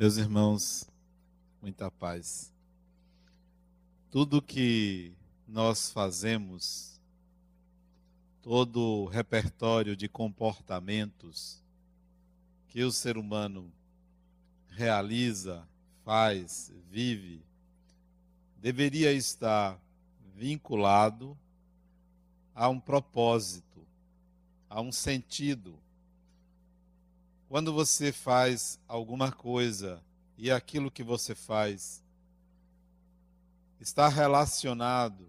Meus 0.00 0.16
irmãos, 0.16 0.88
muita 1.60 1.90
paz. 1.90 2.52
Tudo 4.12 4.40
que 4.40 5.12
nós 5.44 5.90
fazemos, 5.90 7.00
todo 8.40 8.80
o 8.80 9.06
repertório 9.06 9.96
de 9.96 10.08
comportamentos 10.08 11.60
que 12.68 12.84
o 12.84 12.92
ser 12.92 13.18
humano 13.18 13.72
realiza, 14.68 15.66
faz, 16.04 16.72
vive, 16.88 17.42
deveria 18.56 19.12
estar 19.12 19.76
vinculado 20.36 21.36
a 22.54 22.68
um 22.68 22.78
propósito, 22.78 23.84
a 24.70 24.80
um 24.80 24.92
sentido 24.92 25.76
quando 27.48 27.72
você 27.72 28.12
faz 28.12 28.78
alguma 28.86 29.32
coisa 29.32 30.02
e 30.36 30.50
aquilo 30.50 30.90
que 30.90 31.02
você 31.02 31.34
faz 31.34 32.04
está 33.80 34.06
relacionado 34.06 35.26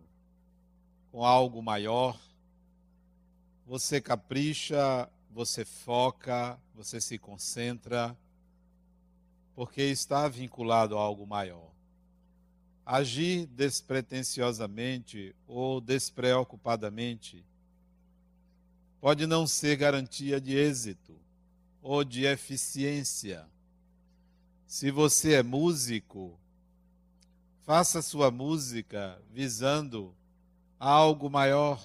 com 1.14 1.24
algo 1.24 1.64
maior, 1.64 2.20
você 3.66 4.02
capricha, 4.02 5.10
você 5.32 5.64
foca, 5.64 6.60
você 6.76 7.00
se 7.00 7.18
concentra, 7.18 8.18
porque 9.56 9.84
está 9.84 10.28
vinculado 10.28 10.98
a 10.98 11.02
algo 11.02 11.26
maior. 11.26 11.72
Agir 12.86 13.46
despretensiosamente 13.46 15.34
ou 15.48 15.80
despreocupadamente 15.80 17.46
pode 19.00 19.26
não 19.26 19.48
ser 19.48 19.78
garantia 19.78 20.42
de 20.42 20.58
êxito 20.58 21.29
ou 21.82 22.04
de 22.04 22.26
eficiência. 22.26 23.46
Se 24.68 24.92
você 24.92 25.34
é 25.34 25.44
músico, 25.44 26.38
faça 27.66 28.02
sua 28.02 28.30
música 28.32 29.20
visando 29.32 30.14
algo 30.80 31.30
maior, 31.30 31.84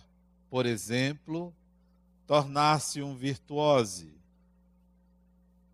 por 0.49 0.67
exemplo, 0.67 1.55
tornar-se 2.27 3.03
um 3.03 3.15
virtuose. 3.15 4.15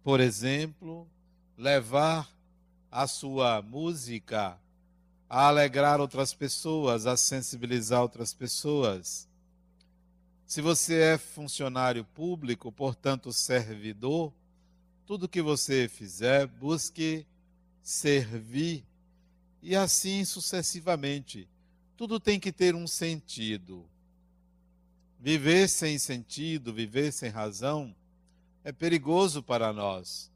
Por 0.02 0.20
exemplo, 0.20 1.06
levar 1.56 2.28
a 2.90 3.06
sua 3.06 3.62
música 3.62 4.58
a 5.28 5.46
alegrar 5.46 6.00
outras 6.00 6.34
pessoas, 6.34 7.06
a 7.06 7.16
sensibilizar 7.16 8.02
outras 8.02 8.34
pessoas. 8.34 9.28
Se 10.50 10.60
você 10.60 11.00
é 11.00 11.16
funcionário 11.16 12.04
público, 12.04 12.72
portanto 12.72 13.32
servidor, 13.32 14.32
tudo 15.06 15.28
que 15.28 15.40
você 15.40 15.86
fizer, 15.86 16.44
busque 16.44 17.24
servir 17.80 18.84
e 19.62 19.76
assim 19.76 20.24
sucessivamente. 20.24 21.48
Tudo 21.96 22.18
tem 22.18 22.40
que 22.40 22.50
ter 22.50 22.74
um 22.74 22.88
sentido. 22.88 23.88
Viver 25.20 25.68
sem 25.68 26.00
sentido, 26.00 26.74
viver 26.74 27.12
sem 27.12 27.30
razão, 27.30 27.94
é 28.64 28.72
perigoso 28.72 29.44
para 29.44 29.72
nós. 29.72 30.32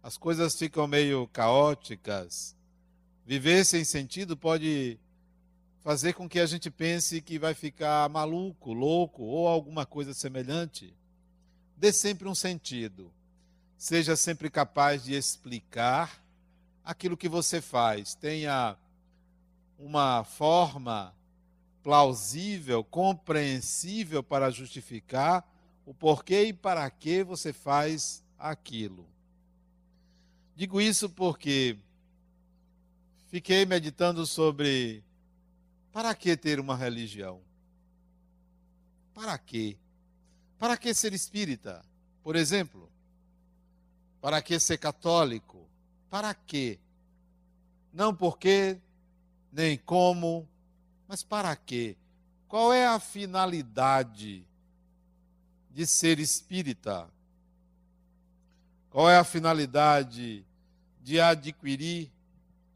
As 0.00 0.16
coisas 0.16 0.56
ficam 0.56 0.86
meio 0.86 1.26
caóticas. 1.32 2.54
Viver 3.26 3.64
sem 3.64 3.84
sentido 3.84 4.36
pode 4.36 4.96
fazer 5.86 6.14
com 6.14 6.28
que 6.28 6.40
a 6.40 6.46
gente 6.46 6.68
pense 6.68 7.22
que 7.22 7.38
vai 7.38 7.54
ficar 7.54 8.08
maluco, 8.08 8.72
louco 8.72 9.22
ou 9.22 9.46
alguma 9.46 9.86
coisa 9.86 10.12
semelhante. 10.12 10.92
Dê 11.76 11.92
sempre 11.92 12.28
um 12.28 12.34
sentido. 12.34 13.12
Seja 13.78 14.16
sempre 14.16 14.50
capaz 14.50 15.04
de 15.04 15.14
explicar 15.14 16.20
aquilo 16.84 17.16
que 17.16 17.28
você 17.28 17.60
faz. 17.60 18.16
Tenha 18.16 18.76
uma 19.78 20.24
forma 20.24 21.14
plausível, 21.84 22.82
compreensível 22.82 24.24
para 24.24 24.50
justificar 24.50 25.48
o 25.86 25.94
porquê 25.94 26.46
e 26.46 26.52
para 26.52 26.90
que 26.90 27.22
você 27.22 27.52
faz 27.52 28.24
aquilo. 28.36 29.06
Digo 30.56 30.80
isso 30.80 31.08
porque 31.08 31.78
fiquei 33.30 33.64
meditando 33.64 34.26
sobre 34.26 35.05
para 35.96 36.14
que 36.14 36.36
ter 36.36 36.60
uma 36.60 36.76
religião? 36.76 37.40
Para 39.14 39.38
quê? 39.38 39.78
Para 40.58 40.76
que 40.76 40.92
ser 40.92 41.14
espírita, 41.14 41.82
por 42.22 42.36
exemplo? 42.36 42.92
Para 44.20 44.42
que 44.42 44.60
ser 44.60 44.76
católico? 44.76 45.66
Para 46.10 46.34
quê? 46.34 46.78
Não 47.94 48.14
porque, 48.14 48.78
nem 49.50 49.78
como, 49.78 50.46
mas 51.08 51.22
para 51.22 51.56
quê? 51.56 51.96
Qual 52.46 52.74
é 52.74 52.86
a 52.86 53.00
finalidade 53.00 54.46
de 55.70 55.86
ser 55.86 56.18
espírita? 56.18 57.08
Qual 58.90 59.08
é 59.08 59.16
a 59.16 59.24
finalidade 59.24 60.44
de 61.00 61.18
adquirir 61.18 62.12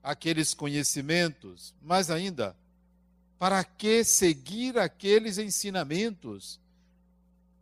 aqueles 0.02 0.54
conhecimentos? 0.54 1.74
Mais 1.82 2.10
ainda, 2.10 2.56
para 3.40 3.64
que 3.64 4.04
seguir 4.04 4.78
aqueles 4.78 5.38
ensinamentos? 5.38 6.60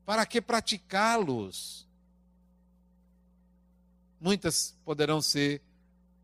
Para 0.05 0.27
que 0.27 0.41
praticá-los? 0.41 1.87
Muitas 4.21 4.77
poderão 4.85 5.23
ser 5.23 5.63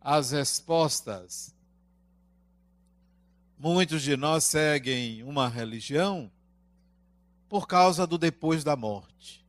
as 0.01 0.33
respostas. 0.33 1.55
Muitos 3.57 4.03
de 4.03 4.17
nós 4.17 4.43
seguem 4.43 5.23
uma 5.23 5.49
religião 5.49 6.29
por 7.49 7.69
causa 7.69 8.09
do 8.09 8.19
depois 8.19 8.65
da 8.65 8.75
morte. 8.75 9.47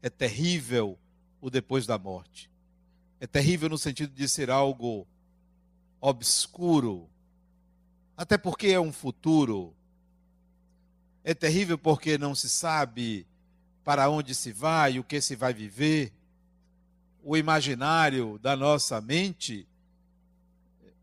É 0.00 0.08
terrível 0.08 0.96
o 1.40 1.50
depois 1.50 1.84
da 1.84 1.98
morte. 1.98 2.48
É 3.18 3.26
terrível 3.26 3.68
no 3.68 3.76
sentido 3.76 4.14
de 4.14 4.28
ser 4.28 4.50
algo 4.50 5.04
obscuro, 6.00 7.10
até 8.18 8.36
porque 8.36 8.66
é 8.66 8.80
um 8.80 8.92
futuro. 8.92 9.72
É 11.22 11.32
terrível 11.32 11.78
porque 11.78 12.18
não 12.18 12.34
se 12.34 12.48
sabe 12.48 13.24
para 13.84 14.10
onde 14.10 14.34
se 14.34 14.50
vai, 14.50 14.98
o 14.98 15.04
que 15.04 15.20
se 15.20 15.36
vai 15.36 15.54
viver. 15.54 16.12
O 17.22 17.36
imaginário 17.36 18.36
da 18.40 18.56
nossa 18.56 19.00
mente 19.00 19.68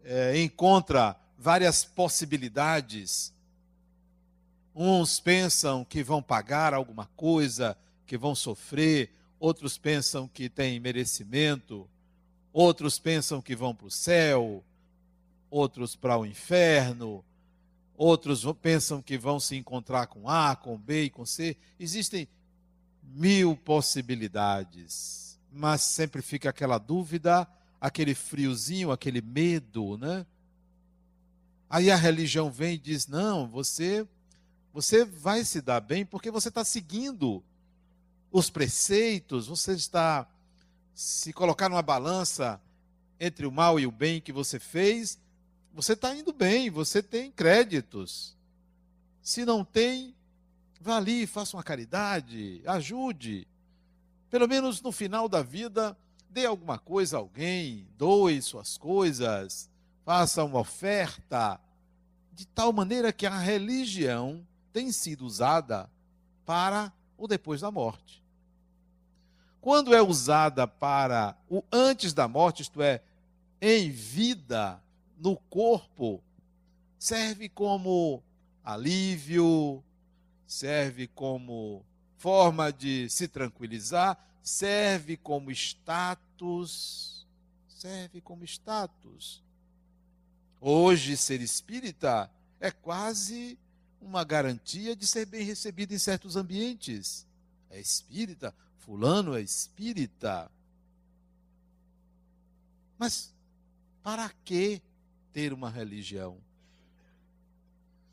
é, 0.04 0.42
encontra 0.42 1.16
várias 1.38 1.86
possibilidades. 1.86 3.34
Uns 4.76 5.18
pensam 5.18 5.86
que 5.86 6.04
vão 6.04 6.22
pagar 6.22 6.74
alguma 6.74 7.06
coisa, 7.16 7.78
que 8.06 8.18
vão 8.18 8.36
sofrer, 8.36 9.10
outros 9.40 9.78
pensam 9.78 10.28
que 10.28 10.50
têm 10.50 10.82
merecimento, 10.82 11.90
outros 12.52 13.00
pensam 13.00 13.42
que 13.42 13.56
vão 13.56 13.74
para 13.74 13.88
o 13.88 13.92
céu, 13.92 14.62
outros 15.50 15.96
para 15.96 16.18
o 16.18 16.26
inferno, 16.26 17.24
outros 17.96 18.46
pensam 18.62 19.02
que 19.02 19.18
vão 19.18 19.40
se 19.40 19.56
encontrar 19.56 20.08
com 20.08 20.30
A, 20.30 20.56
com 20.56 20.78
B 20.78 21.04
e 21.04 21.10
com 21.10 21.26
C. 21.26 21.58
Existem 21.80 22.28
mil 23.04 23.56
possibilidades, 23.56 25.40
mas 25.52 25.82
sempre 25.82 26.22
fica 26.22 26.50
aquela 26.50 26.78
dúvida, 26.78 27.48
aquele 27.80 28.14
friozinho, 28.14 28.92
aquele 28.92 29.22
medo, 29.22 29.98
né? 29.98 30.26
Aí 31.70 31.90
a 31.90 31.96
religião 31.96 32.52
vem 32.52 32.76
e 32.76 32.78
diz: 32.78 33.08
não, 33.08 33.48
você, 33.48 34.08
você 34.74 35.06
vai 35.06 35.44
se 35.44 35.62
dar 35.62 35.80
bem 35.80 36.06
porque 36.06 36.30
você 36.32 36.50
está 36.50 36.64
seguindo 36.64 37.44
os 38.32 38.50
preceitos, 38.50 39.48
você 39.48 39.74
está 39.74 40.28
se 40.94 41.32
colocar 41.34 41.70
numa 41.70 41.82
balança 41.82 42.62
entre 43.20 43.46
o 43.46 43.52
mal 43.52 43.80
e 43.80 43.88
o 43.88 43.92
bem 43.92 44.20
que 44.20 44.32
você 44.32 44.60
fez, 44.60 45.18
você 45.76 45.92
está 45.92 46.16
indo 46.16 46.32
bem, 46.32 46.70
você 46.70 47.04
tem 47.04 47.30
créditos. 47.30 48.34
Se 49.22 49.44
não 49.44 49.66
tem, 49.66 50.16
vá 50.80 50.96
ali, 50.96 51.28
faça 51.28 51.58
uma 51.58 51.64
caridade, 51.64 52.62
ajude. 52.66 53.46
Pelo 54.30 54.48
menos 54.48 54.82
no 54.82 54.94
final 54.94 55.28
da 55.28 55.44
vida, 55.44 55.98
dê 56.30 56.46
alguma 56.46 56.80
coisa 56.80 57.18
a 57.18 57.20
alguém, 57.20 57.86
doe 57.98 58.42
suas 58.42 58.78
coisas, 58.78 59.70
faça 60.06 60.46
uma 60.46 60.60
oferta, 60.60 61.60
de 62.32 62.48
tal 62.48 62.72
maneira 62.72 63.12
que 63.12 63.26
a 63.26 63.38
religião 63.38 64.48
tem 64.72 64.94
sido 64.94 65.26
usada 65.26 65.90
para 66.46 66.92
o 67.18 67.28
depois 67.28 67.60
da 67.60 67.70
morte. 67.70 68.24
Quando 69.60 69.94
é 69.94 70.02
usada 70.02 70.66
para 70.66 71.36
o 71.50 71.62
antes 71.70 72.14
da 72.14 72.30
morte, 72.30 72.62
isto 72.62 72.82
é, 72.82 73.02
em 73.62 73.90
vida, 73.90 74.82
no 75.18 75.38
corpo 75.50 76.24
serve 76.98 77.50
como 77.50 78.24
alívio, 78.64 79.84
serve 80.46 81.08
como 81.08 81.86
forma 82.18 82.72
de 82.72 83.10
se 83.10 83.28
tranquilizar, 83.28 84.18
serve 84.42 85.18
como 85.18 85.52
status, 85.52 87.28
serve 87.68 88.22
como 88.22 88.44
status. 88.44 89.44
Hoje, 90.60 91.16
ser 91.16 91.42
espírita 91.42 92.32
é 92.60 92.72
quase 92.72 93.58
uma 94.02 94.24
garantia 94.24 94.96
de 94.96 95.06
ser 95.06 95.26
bem 95.26 95.44
recebido 95.44 95.94
em 95.94 96.00
certos 96.00 96.36
ambientes. 96.36 97.28
É 97.70 97.80
espírita, 97.80 98.56
fulano 98.80 99.36
é 99.36 99.42
espírita. 99.42 100.50
Mas 102.98 103.34
para 104.02 104.30
que 104.44 104.82
ter 105.36 105.52
uma 105.52 105.70
religião? 105.70 106.38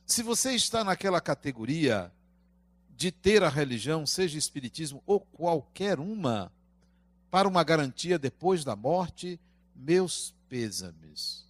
Se 0.05 0.25
você 0.25 0.55
está 0.57 0.83
naquela 0.83 1.21
categoria 1.21 2.13
de 2.97 3.13
ter 3.13 3.45
a 3.45 3.49
religião, 3.49 4.05
seja 4.05 4.37
espiritismo 4.37 5.01
ou 5.07 5.21
qualquer 5.21 6.01
uma, 6.01 6.51
para 7.31 7.47
uma 7.47 7.63
garantia 7.63 8.19
depois 8.19 8.65
da 8.65 8.75
morte, 8.75 9.39
meus 9.75 10.35
pêsames. 10.49 11.47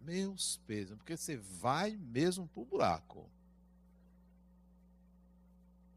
Meus 0.00 0.60
pêsames, 0.68 0.98
porque 0.98 1.16
você 1.16 1.36
vai 1.36 1.96
mesmo 1.96 2.46
para 2.46 2.62
o 2.62 2.64
buraco. 2.64 3.28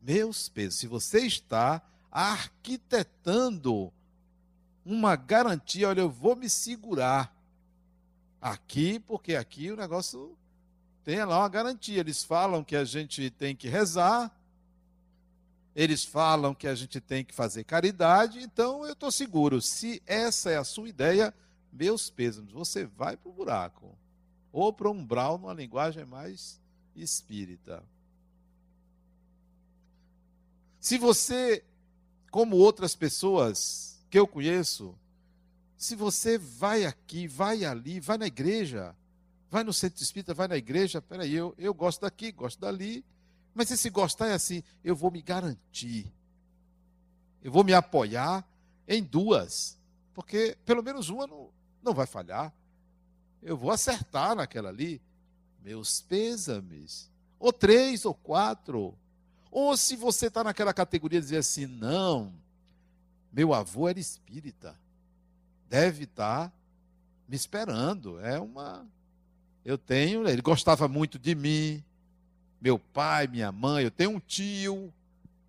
Meus 0.01 0.49
pêsames, 0.49 0.79
se 0.79 0.87
você 0.87 1.27
está 1.27 1.79
arquitetando 2.11 3.93
uma 4.83 5.15
garantia, 5.15 5.89
olha, 5.89 6.01
eu 6.01 6.09
vou 6.09 6.35
me 6.35 6.49
segurar 6.49 7.31
aqui, 8.41 8.99
porque 8.99 9.35
aqui 9.35 9.71
o 9.71 9.77
negócio 9.77 10.35
tem 11.03 11.23
lá 11.23 11.39
uma 11.39 11.49
garantia. 11.49 11.99
Eles 11.99 12.23
falam 12.23 12.63
que 12.63 12.75
a 12.75 12.83
gente 12.83 13.29
tem 13.29 13.55
que 13.55 13.67
rezar, 13.67 14.35
eles 15.75 16.03
falam 16.03 16.53
que 16.53 16.67
a 16.67 16.75
gente 16.75 16.99
tem 16.99 17.23
que 17.23 17.33
fazer 17.33 17.63
caridade, 17.63 18.39
então 18.41 18.85
eu 18.85 18.93
estou 18.93 19.11
seguro. 19.11 19.61
Se 19.61 20.01
essa 20.05 20.49
é 20.49 20.57
a 20.57 20.63
sua 20.63 20.89
ideia, 20.89 21.33
meus 21.71 22.09
pêsames, 22.09 22.51
você 22.51 22.85
vai 22.85 23.15
para 23.15 23.29
o 23.29 23.33
buraco. 23.33 23.95
Ou 24.51 24.73
para 24.73 24.89
um 24.89 24.91
umbral, 24.91 25.37
numa 25.37 25.53
linguagem 25.53 26.03
mais 26.03 26.59
espírita. 26.93 27.81
Se 30.77 30.97
você, 30.97 31.63
como 32.29 32.57
outras 32.57 32.95
pessoas 32.95 34.03
que 34.09 34.19
eu 34.19 34.27
conheço, 34.27 34.97
se 35.81 35.95
você 35.95 36.37
vai 36.37 36.85
aqui, 36.85 37.27
vai 37.27 37.65
ali, 37.65 37.99
vai 37.99 38.15
na 38.15 38.27
igreja, 38.27 38.95
vai 39.49 39.63
no 39.63 39.73
centro 39.73 40.03
espírita, 40.03 40.31
vai 40.31 40.47
na 40.47 40.55
igreja, 40.55 41.01
peraí, 41.01 41.33
eu, 41.33 41.55
eu 41.57 41.73
gosto 41.73 42.01
daqui, 42.01 42.31
gosto 42.31 42.59
dali, 42.59 43.03
mas 43.51 43.71
esse 43.71 43.89
gostar 43.89 44.27
é 44.27 44.33
assim, 44.33 44.61
eu 44.83 44.95
vou 44.95 45.09
me 45.09 45.23
garantir, 45.23 46.13
eu 47.41 47.51
vou 47.51 47.63
me 47.63 47.73
apoiar 47.73 48.47
em 48.87 49.01
duas, 49.01 49.75
porque 50.13 50.55
pelo 50.67 50.83
menos 50.83 51.09
uma 51.09 51.25
não, 51.25 51.49
não 51.81 51.95
vai 51.95 52.05
falhar, 52.05 52.53
eu 53.41 53.57
vou 53.57 53.71
acertar 53.71 54.35
naquela 54.35 54.69
ali, 54.69 55.01
meus 55.63 55.99
pêsames, 55.99 57.09
ou 57.39 57.51
três 57.51 58.05
ou 58.05 58.13
quatro, 58.13 58.95
ou 59.49 59.75
se 59.75 59.95
você 59.95 60.27
está 60.27 60.43
naquela 60.43 60.75
categoria 60.75 61.19
de 61.19 61.25
dizer 61.25 61.37
assim, 61.37 61.65
não, 61.65 62.31
meu 63.33 63.51
avô 63.51 63.89
era 63.89 63.99
espírita, 63.99 64.79
deve 65.71 66.03
estar 66.03 66.49
tá 66.49 66.53
me 67.29 67.35
esperando. 67.35 68.19
É 68.19 68.37
uma. 68.37 68.85
Eu 69.63 69.77
tenho. 69.77 70.27
Ele 70.27 70.41
gostava 70.41 70.85
muito 70.89 71.17
de 71.17 71.33
mim. 71.33 71.81
Meu 72.59 72.77
pai, 72.77 73.25
minha 73.25 73.53
mãe. 73.53 73.85
Eu 73.85 73.91
tenho 73.91 74.11
um 74.11 74.19
tio. 74.19 74.93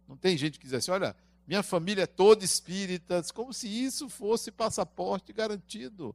Não 0.08 0.16
tem 0.16 0.38
gente 0.38 0.60
que 0.60 0.64
diz 0.64 0.74
assim: 0.74 0.92
olha, 0.92 1.16
minha 1.44 1.62
família 1.62 2.04
é 2.04 2.06
toda 2.06 2.44
espírita. 2.44 3.20
Como 3.34 3.52
se 3.52 3.66
isso 3.66 4.08
fosse 4.08 4.52
passaporte 4.52 5.32
garantido. 5.32 6.14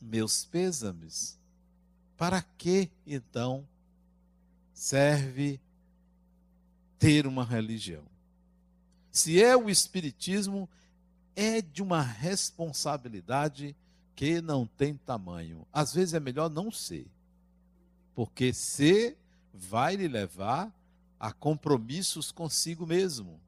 Meus 0.00 0.46
pêsames. 0.46 1.38
Para 2.16 2.40
que 2.40 2.90
então 3.06 3.68
serve 4.72 5.60
ter 6.98 7.26
uma 7.26 7.44
religião? 7.44 8.02
Se 9.12 9.42
é 9.42 9.56
o 9.56 9.68
espiritismo, 9.68 10.68
é 11.40 11.62
de 11.62 11.84
uma 11.84 12.02
responsabilidade 12.02 13.76
que 14.16 14.40
não 14.40 14.66
tem 14.66 14.96
tamanho. 14.96 15.64
Às 15.72 15.94
vezes 15.94 16.12
é 16.12 16.18
melhor 16.18 16.50
não 16.50 16.68
ser, 16.68 17.06
porque 18.12 18.52
ser 18.52 19.16
vai 19.54 19.94
lhe 19.94 20.08
levar 20.08 20.74
a 21.18 21.32
compromissos 21.32 22.32
consigo 22.32 22.84
mesmo. 22.84 23.40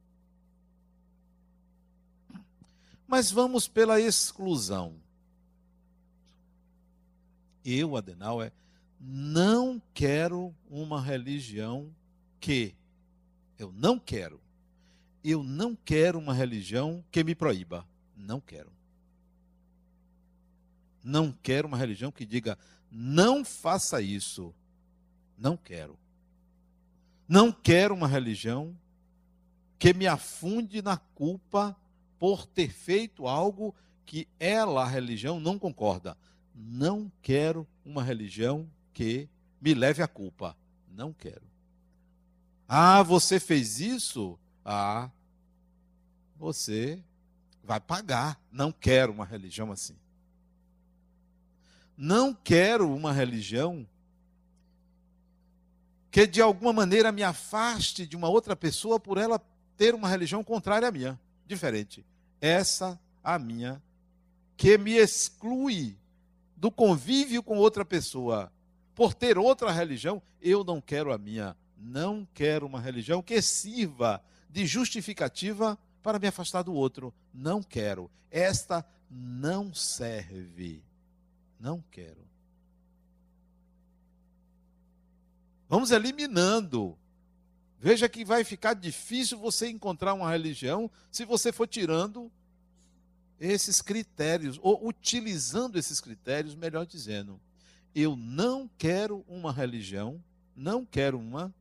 Mas 3.08 3.28
vamos 3.28 3.66
pela 3.66 4.00
exclusão. 4.00 4.94
Eu, 7.64 7.96
Adenauer, 7.96 8.52
não 9.00 9.82
quero 9.92 10.54
uma 10.70 11.02
religião 11.02 11.92
que 12.38 12.72
eu 13.58 13.72
não 13.72 13.98
quero 13.98 14.40
eu 15.22 15.42
não 15.42 15.74
quero 15.74 16.18
uma 16.18 16.34
religião 16.34 17.04
que 17.10 17.22
me 17.22 17.34
proíba. 17.34 17.86
Não 18.16 18.40
quero. 18.40 18.72
Não 21.02 21.32
quero 21.42 21.66
uma 21.66 21.76
religião 21.76 22.12
que 22.12 22.26
diga, 22.26 22.58
não 22.90 23.44
faça 23.44 24.00
isso. 24.02 24.54
Não 25.36 25.56
quero. 25.56 25.98
Não 27.28 27.52
quero 27.52 27.94
uma 27.94 28.08
religião 28.08 28.76
que 29.78 29.94
me 29.94 30.06
afunde 30.06 30.82
na 30.82 30.96
culpa 30.96 31.76
por 32.18 32.44
ter 32.44 32.70
feito 32.70 33.26
algo 33.26 33.74
que 34.04 34.28
ela, 34.38 34.82
a 34.82 34.88
religião, 34.88 35.40
não 35.40 35.58
concorda. 35.58 36.16
Não 36.54 37.10
quero 37.22 37.66
uma 37.84 38.02
religião 38.02 38.68
que 38.92 39.28
me 39.60 39.72
leve 39.72 40.02
à 40.02 40.08
culpa. 40.08 40.56
Não 40.88 41.12
quero. 41.12 41.42
Ah, 42.68 43.02
você 43.02 43.40
fez 43.40 43.80
isso? 43.80 44.38
Ah, 44.64 45.10
você 46.36 47.02
vai 47.62 47.80
pagar. 47.80 48.40
Não 48.50 48.72
quero 48.72 49.12
uma 49.12 49.24
religião 49.24 49.70
assim. 49.70 49.96
Não 51.96 52.32
quero 52.32 52.90
uma 52.94 53.12
religião 53.12 53.86
que 56.10 56.26
de 56.26 56.40
alguma 56.40 56.72
maneira 56.72 57.12
me 57.12 57.22
afaste 57.22 58.06
de 58.06 58.16
uma 58.16 58.28
outra 58.28 58.56
pessoa 58.56 58.98
por 58.98 59.18
ela 59.18 59.40
ter 59.76 59.94
uma 59.94 60.08
religião 60.08 60.42
contrária 60.42 60.88
à 60.88 60.90
minha, 60.90 61.20
diferente. 61.46 62.04
Essa 62.40 62.98
a 63.22 63.38
minha 63.38 63.82
que 64.56 64.76
me 64.76 64.92
exclui 64.96 65.96
do 66.56 66.70
convívio 66.70 67.42
com 67.42 67.56
outra 67.56 67.84
pessoa 67.84 68.52
por 68.94 69.14
ter 69.14 69.38
outra 69.38 69.70
religião, 69.70 70.22
eu 70.42 70.62
não 70.62 70.80
quero 70.80 71.12
a 71.12 71.18
minha. 71.18 71.56
Não 71.78 72.28
quero 72.34 72.66
uma 72.66 72.80
religião 72.80 73.22
que 73.22 73.40
sirva 73.40 74.22
de 74.52 74.66
justificativa 74.66 75.78
para 76.02 76.18
me 76.18 76.26
afastar 76.26 76.62
do 76.62 76.74
outro. 76.74 77.14
Não 77.32 77.62
quero. 77.62 78.10
Esta 78.30 78.84
não 79.10 79.72
serve. 79.72 80.82
Não 81.58 81.82
quero. 81.90 82.28
Vamos 85.68 85.90
eliminando. 85.90 86.98
Veja 87.78 88.08
que 88.08 88.24
vai 88.24 88.44
ficar 88.44 88.74
difícil 88.74 89.38
você 89.38 89.68
encontrar 89.68 90.14
uma 90.14 90.30
religião 90.30 90.90
se 91.10 91.24
você 91.24 91.52
for 91.52 91.66
tirando 91.66 92.30
esses 93.38 93.80
critérios, 93.80 94.58
ou 94.60 94.86
utilizando 94.86 95.78
esses 95.78 95.98
critérios, 95.98 96.54
melhor 96.54 96.84
dizendo. 96.84 97.40
Eu 97.94 98.14
não 98.14 98.68
quero 98.76 99.24
uma 99.26 99.50
religião, 99.50 100.22
não 100.54 100.84
quero 100.84 101.18
uma 101.18 101.54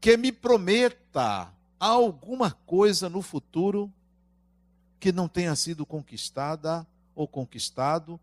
que 0.00 0.16
me 0.16 0.32
prometa 0.32 1.54
alguma 1.88 2.52
coisa 2.52 3.08
no 3.08 3.20
futuro 3.20 3.92
que 5.00 5.10
não 5.10 5.26
tenha 5.26 5.56
sido 5.56 5.84
conquistada 5.84 6.86
ou 7.12 7.26
conquistado 7.26 8.20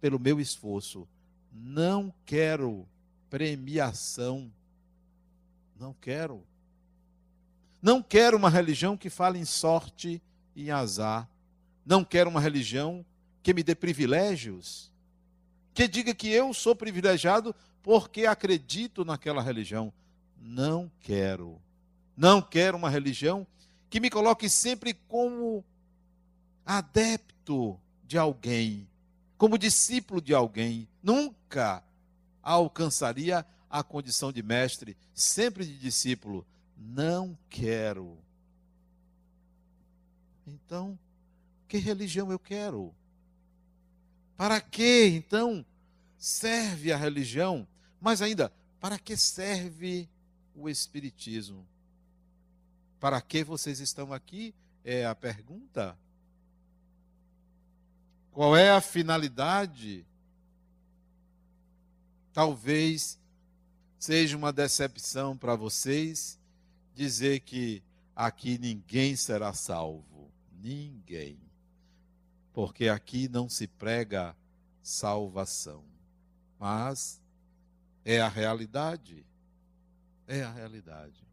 pelo 0.00 0.18
meu 0.18 0.40
esforço. 0.40 1.06
Não 1.52 2.12
quero 2.26 2.84
premiação. 3.30 4.50
Não 5.78 5.94
quero. 5.94 6.42
Não 7.80 8.02
quero 8.02 8.36
uma 8.36 8.50
religião 8.50 8.96
que 8.96 9.08
fale 9.08 9.38
em 9.38 9.44
sorte 9.44 10.20
e 10.56 10.64
em 10.64 10.70
azar. 10.72 11.28
Não 11.86 12.04
quero 12.04 12.28
uma 12.28 12.40
religião 12.40 13.06
que 13.44 13.54
me 13.54 13.62
dê 13.62 13.76
privilégios. 13.76 14.90
Que 15.72 15.86
diga 15.86 16.12
que 16.12 16.28
eu 16.28 16.52
sou 16.52 16.74
privilegiado 16.74 17.54
porque 17.80 18.26
acredito 18.26 19.04
naquela 19.04 19.40
religião. 19.40 19.92
Não 20.36 20.90
quero. 20.98 21.60
Não 22.16 22.42
quero 22.42 22.76
uma 22.76 22.90
religião 22.90 23.46
que 23.88 24.00
me 24.00 24.10
coloque 24.10 24.48
sempre 24.48 24.94
como 24.94 25.64
adepto 26.64 27.78
de 28.04 28.16
alguém, 28.16 28.88
como 29.36 29.58
discípulo 29.58 30.20
de 30.20 30.34
alguém. 30.34 30.88
Nunca 31.02 31.82
alcançaria 32.42 33.46
a 33.68 33.82
condição 33.82 34.32
de 34.32 34.42
mestre, 34.42 34.96
sempre 35.14 35.64
de 35.64 35.78
discípulo. 35.78 36.46
Não 36.76 37.36
quero. 37.48 38.18
Então, 40.46 40.98
Que 41.68 41.78
religião 41.78 42.30
eu 42.30 42.38
quero? 42.38 42.94
Para 44.36 44.60
que, 44.60 45.06
então, 45.06 45.64
serve 46.18 46.92
a 46.92 46.98
religião? 46.98 47.66
Mas 47.98 48.20
ainda, 48.20 48.52
para 48.78 48.98
que 48.98 49.16
serve 49.16 50.06
o 50.54 50.68
Espiritismo? 50.68 51.66
Para 53.02 53.20
que 53.20 53.42
vocês 53.42 53.80
estão 53.80 54.12
aqui? 54.12 54.54
É 54.84 55.04
a 55.04 55.12
pergunta. 55.12 55.98
Qual 58.30 58.56
é 58.56 58.70
a 58.70 58.80
finalidade? 58.80 60.06
Talvez 62.32 63.18
seja 63.98 64.36
uma 64.36 64.52
decepção 64.52 65.36
para 65.36 65.56
vocês 65.56 66.38
dizer 66.94 67.40
que 67.40 67.82
aqui 68.14 68.56
ninguém 68.56 69.16
será 69.16 69.52
salvo. 69.52 70.30
Ninguém. 70.52 71.40
Porque 72.52 72.88
aqui 72.88 73.26
não 73.26 73.48
se 73.48 73.66
prega 73.66 74.36
salvação. 74.80 75.84
Mas 76.56 77.20
é 78.04 78.20
a 78.20 78.28
realidade. 78.28 79.26
É 80.24 80.44
a 80.44 80.52
realidade. 80.52 81.31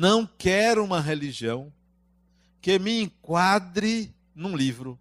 Não 0.00 0.24
quero 0.24 0.84
uma 0.84 1.00
religião 1.00 1.72
que 2.60 2.78
me 2.78 3.02
enquadre 3.02 4.14
num 4.32 4.56
livro. 4.56 4.96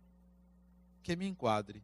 Que 1.03 1.15
me 1.15 1.27
enquadre. 1.27 1.83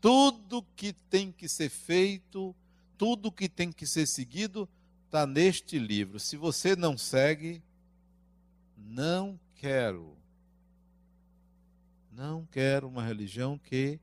Tudo 0.00 0.66
que 0.74 0.92
tem 0.92 1.30
que 1.30 1.48
ser 1.48 1.68
feito, 1.68 2.52
tudo 2.98 3.30
que 3.30 3.48
tem 3.48 3.70
que 3.70 3.86
ser 3.86 4.08
seguido, 4.08 4.68
está 5.04 5.24
neste 5.24 5.78
livro. 5.78 6.18
Se 6.18 6.36
você 6.36 6.74
não 6.74 6.98
segue, 6.98 7.62
não 8.76 9.38
quero. 9.54 10.18
Não 12.10 12.44
quero 12.46 12.88
uma 12.88 13.04
religião 13.04 13.56
que 13.56 14.00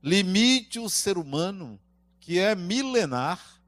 limite 0.00 0.78
o 0.78 0.88
ser 0.88 1.18
humano, 1.18 1.80
que 2.20 2.38
é 2.38 2.54
milenar, 2.54 3.60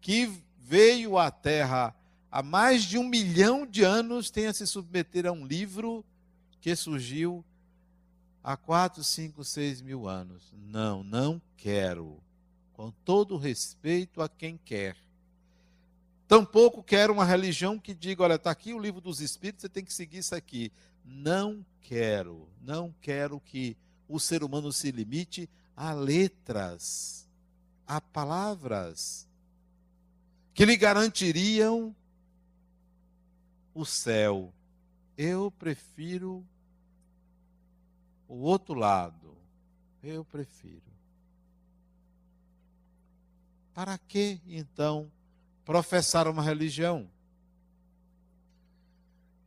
que 0.00 0.42
veio 0.56 1.18
à 1.18 1.30
Terra 1.30 1.97
há 2.30 2.42
mais 2.42 2.84
de 2.84 2.98
um 2.98 3.04
milhão 3.04 3.66
de 3.66 3.82
anos, 3.82 4.30
tenha 4.30 4.52
se 4.52 4.66
submeter 4.66 5.26
a 5.26 5.32
um 5.32 5.46
livro 5.46 6.04
que 6.60 6.74
surgiu 6.74 7.44
há 8.42 8.56
quatro, 8.56 9.02
cinco, 9.04 9.44
seis 9.44 9.80
mil 9.80 10.08
anos. 10.08 10.52
Não, 10.52 11.02
não 11.02 11.40
quero 11.56 12.20
com 12.72 12.90
todo 13.04 13.36
respeito 13.36 14.22
a 14.22 14.28
quem 14.28 14.58
quer. 14.64 14.96
Tampouco 16.28 16.82
quero 16.82 17.12
uma 17.12 17.24
religião 17.24 17.78
que 17.78 17.94
diga: 17.94 18.22
olha, 18.22 18.34
está 18.34 18.50
aqui 18.50 18.72
o 18.72 18.78
livro 18.78 19.00
dos 19.00 19.20
Espíritos, 19.20 19.62
você 19.62 19.68
tem 19.68 19.84
que 19.84 19.92
seguir 19.92 20.18
isso 20.18 20.34
aqui. 20.34 20.70
Não 21.04 21.64
quero, 21.80 22.48
não 22.60 22.94
quero 23.00 23.40
que 23.40 23.76
o 24.06 24.20
ser 24.20 24.44
humano 24.44 24.72
se 24.72 24.90
limite 24.90 25.48
a 25.74 25.92
letras, 25.92 27.26
a 27.86 28.00
palavras, 28.00 29.26
que 30.52 30.64
lhe 30.64 30.76
garantiriam 30.76 31.94
o 33.80 33.86
céu. 33.86 34.52
Eu 35.16 35.50
prefiro 35.52 36.44
o 38.26 38.34
outro 38.36 38.74
lado. 38.74 39.36
Eu 40.02 40.24
prefiro. 40.24 40.82
Para 43.72 43.96
que, 43.96 44.40
então, 44.46 45.10
professar 45.64 46.26
uma 46.26 46.42
religião? 46.42 47.08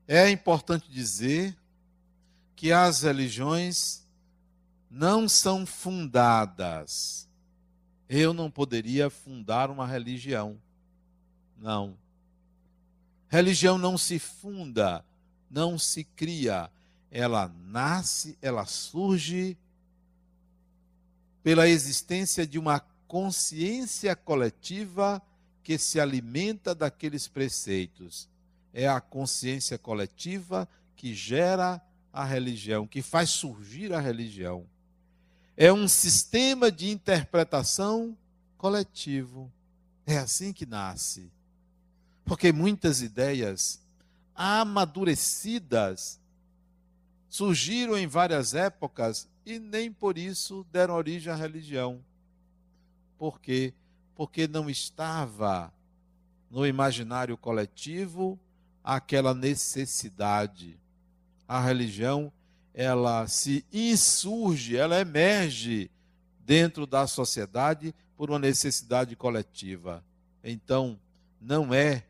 É 0.07 0.29
importante 0.29 0.89
dizer 0.89 1.57
que 2.55 2.71
as 2.71 3.01
religiões 3.01 4.07
não 4.89 5.27
são 5.27 5.65
fundadas. 5.65 7.29
Eu 8.07 8.33
não 8.33 8.49
poderia 8.51 9.09
fundar 9.09 9.69
uma 9.69 9.87
religião. 9.87 10.57
Não. 11.57 12.00
Religião 13.31 13.77
não 13.77 13.97
se 13.97 14.19
funda, 14.19 15.05
não 15.49 15.79
se 15.79 16.03
cria. 16.03 16.69
Ela 17.09 17.49
nasce, 17.65 18.37
ela 18.41 18.65
surge 18.65 19.57
pela 21.41 21.69
existência 21.69 22.45
de 22.45 22.59
uma 22.59 22.81
consciência 23.07 24.17
coletiva 24.17 25.21
que 25.63 25.77
se 25.77 25.97
alimenta 25.97 26.75
daqueles 26.75 27.25
preceitos. 27.25 28.27
É 28.73 28.85
a 28.89 28.99
consciência 28.99 29.77
coletiva 29.77 30.67
que 30.97 31.15
gera 31.15 31.81
a 32.11 32.25
religião, 32.25 32.85
que 32.85 33.01
faz 33.01 33.29
surgir 33.29 33.93
a 33.93 34.01
religião. 34.01 34.65
É 35.55 35.71
um 35.71 35.87
sistema 35.87 36.69
de 36.69 36.89
interpretação 36.89 38.17
coletivo. 38.57 39.49
É 40.05 40.17
assim 40.17 40.51
que 40.51 40.65
nasce. 40.65 41.31
Porque 42.25 42.51
muitas 42.51 43.01
ideias 43.01 43.81
amadurecidas 44.35 46.19
surgiram 47.29 47.97
em 47.97 48.07
várias 48.07 48.53
épocas 48.53 49.27
e 49.45 49.59
nem 49.59 49.91
por 49.91 50.17
isso 50.17 50.65
deram 50.71 50.95
origem 50.95 51.31
à 51.31 51.35
religião. 51.35 52.03
Por 53.17 53.39
quê? 53.39 53.73
Porque 54.15 54.47
não 54.47 54.69
estava 54.69 55.71
no 56.49 56.65
imaginário 56.65 57.37
coletivo 57.37 58.39
aquela 58.83 59.33
necessidade. 59.33 60.77
A 61.47 61.61
religião, 61.61 62.31
ela 62.73 63.27
se 63.27 63.65
insurge, 63.71 64.75
ela 64.75 64.99
emerge 64.99 65.89
dentro 66.39 66.85
da 66.85 67.07
sociedade 67.07 67.93
por 68.17 68.29
uma 68.29 68.39
necessidade 68.39 69.15
coletiva. 69.15 70.03
Então, 70.43 70.99
não 71.39 71.73
é 71.73 72.03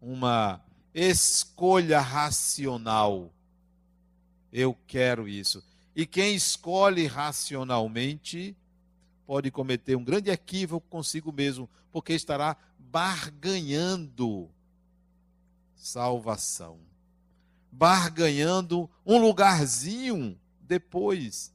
uma 0.00 0.60
escolha 0.94 2.00
racional. 2.00 3.32
Eu 4.52 4.76
quero 4.86 5.28
isso. 5.28 5.62
E 5.94 6.06
quem 6.06 6.34
escolhe 6.34 7.06
racionalmente 7.06 8.56
pode 9.26 9.50
cometer 9.50 9.96
um 9.96 10.04
grande 10.04 10.30
equívoco 10.30 10.86
consigo 10.88 11.32
mesmo, 11.32 11.68
porque 11.90 12.12
estará 12.12 12.56
barganhando 12.78 14.48
salvação, 15.74 16.78
barganhando 17.70 18.88
um 19.04 19.18
lugarzinho 19.18 20.38
depois, 20.60 21.52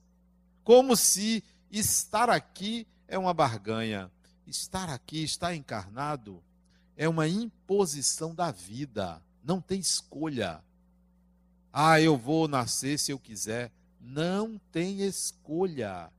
como 0.64 0.96
se 0.96 1.44
estar 1.72 2.30
aqui 2.30 2.88
é 3.08 3.18
uma 3.18 3.34
barganha. 3.34 4.12
Estar 4.46 4.90
aqui, 4.90 5.24
estar 5.24 5.56
encarnado, 5.56 6.44
é 6.96 7.08
uma 7.08 7.28
imposição 7.28 8.34
da 8.34 8.52
vida, 8.52 9.22
não 9.44 9.60
tem 9.60 9.80
escolha. 9.80 10.64
Ah, 11.72 12.00
eu 12.00 12.16
vou 12.16 12.48
nascer 12.48 13.00
se 13.00 13.12
eu 13.12 13.18
quiser. 13.18 13.72
Não 14.00 14.62
tem 14.72 15.02
escolha. 15.02 16.12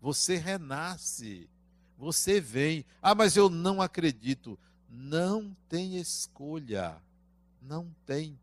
Você 0.00 0.36
renasce. 0.36 1.50
Você 1.98 2.40
vem. 2.40 2.82
Ah, 3.02 3.14
mas 3.14 3.36
eu 3.36 3.50
não 3.50 3.82
acredito. 3.82 4.58
Não 4.88 5.54
tem 5.68 5.98
escolha. 5.98 6.96
Não 7.60 7.94
tem. 8.06 8.38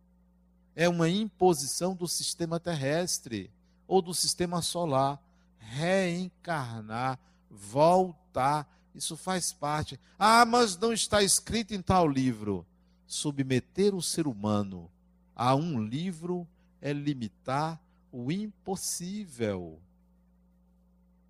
É 0.75 0.87
uma 0.87 1.09
imposição 1.09 1.95
do 1.95 2.07
sistema 2.07 2.59
terrestre 2.59 3.49
ou 3.87 3.99
do 3.99 4.13
sistema 4.13 4.61
solar. 4.61 5.19
Reencarnar, 5.57 7.17
voltar, 7.49 8.67
isso 8.93 9.17
faz 9.17 9.51
parte. 9.51 9.99
Ah, 10.17 10.45
mas 10.45 10.77
não 10.77 10.93
está 10.93 11.21
escrito 11.23 11.73
em 11.73 11.81
tal 11.81 12.07
livro. 12.07 12.65
Submeter 13.07 13.93
o 13.95 14.01
ser 14.01 14.27
humano 14.27 14.89
a 15.35 15.55
um 15.55 15.83
livro 15.83 16.47
é 16.81 16.93
limitar 16.93 17.79
o 18.11 18.31
impossível 18.31 19.79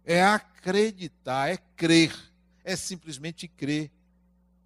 é 0.05 0.23
acreditar, 0.23 1.49
é 1.49 1.57
crer, 1.75 2.13
é 2.63 2.75
simplesmente 2.75 3.47
crer. 3.47 3.91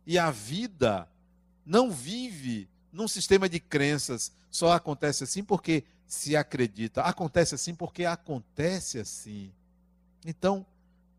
E 0.06 0.18
a 0.18 0.32
vida 0.32 1.08
não 1.66 1.92
vive 1.92 2.70
num 2.92 3.08
sistema 3.08 3.48
de 3.48 3.60
crenças, 3.60 4.32
só 4.50 4.72
acontece 4.72 5.24
assim 5.24 5.44
porque 5.44 5.84
se 6.08 6.36
acredita, 6.36 7.02
acontece 7.02 7.54
assim 7.54 7.76
porque 7.76 8.06
acontece 8.06 9.00
assim. 9.00 9.52
Então, 10.26 10.66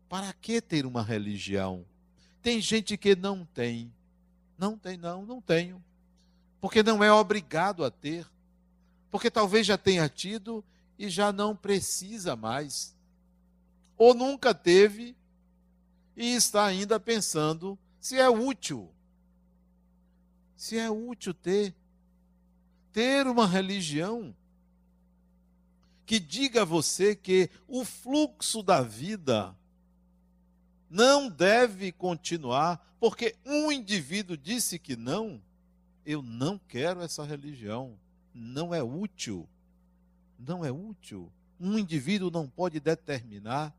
para 0.09 0.33
que 0.33 0.59
ter 0.59 0.85
uma 0.85 1.03
religião? 1.03 1.85
Tem 2.41 2.59
gente 2.59 2.97
que 2.97 3.15
não 3.15 3.45
tem. 3.45 3.93
Não 4.57 4.77
tem, 4.77 4.97
não, 4.97 5.25
não 5.25 5.39
tenho. 5.39 5.81
Porque 6.59 6.83
não 6.83 7.01
é 7.03 7.11
obrigado 7.13 7.85
a 7.85 7.91
ter. 7.91 8.27
Porque 9.09 9.31
talvez 9.31 9.65
já 9.65 9.77
tenha 9.77 10.09
tido 10.09 10.65
e 10.97 11.07
já 11.09 11.31
não 11.31 11.55
precisa 11.55 12.35
mais 12.35 12.97
ou 13.99 14.13
nunca 14.13 14.53
teve 14.53 15.13
e 16.15 16.33
está 16.33 16.65
ainda 16.65 16.97
pensando 16.99 17.77
se 17.99 18.17
é 18.17 18.29
útil. 18.29 18.89
Se 20.55 20.77
é 20.77 20.89
útil 20.89 21.33
ter 21.33 21.75
ter 22.93 23.27
uma 23.27 23.45
religião 23.45 24.35
que 26.05 26.19
diga 26.19 26.63
a 26.63 26.65
você 26.65 27.15
que 27.15 27.49
o 27.67 27.85
fluxo 27.85 28.63
da 28.63 28.81
vida 28.81 29.55
não 30.89 31.29
deve 31.29 31.91
continuar, 31.91 32.95
porque 32.99 33.35
um 33.45 33.71
indivíduo 33.71 34.35
disse 34.35 34.79
que 34.79 34.95
não, 34.95 35.41
eu 36.05 36.21
não 36.21 36.57
quero 36.57 37.01
essa 37.01 37.23
religião, 37.23 37.97
não 38.33 38.73
é 38.73 38.81
útil. 38.81 39.47
Não 40.37 40.65
é 40.65 40.71
útil. 40.71 41.31
Um 41.59 41.77
indivíduo 41.77 42.31
não 42.31 42.47
pode 42.47 42.79
determinar 42.79 43.73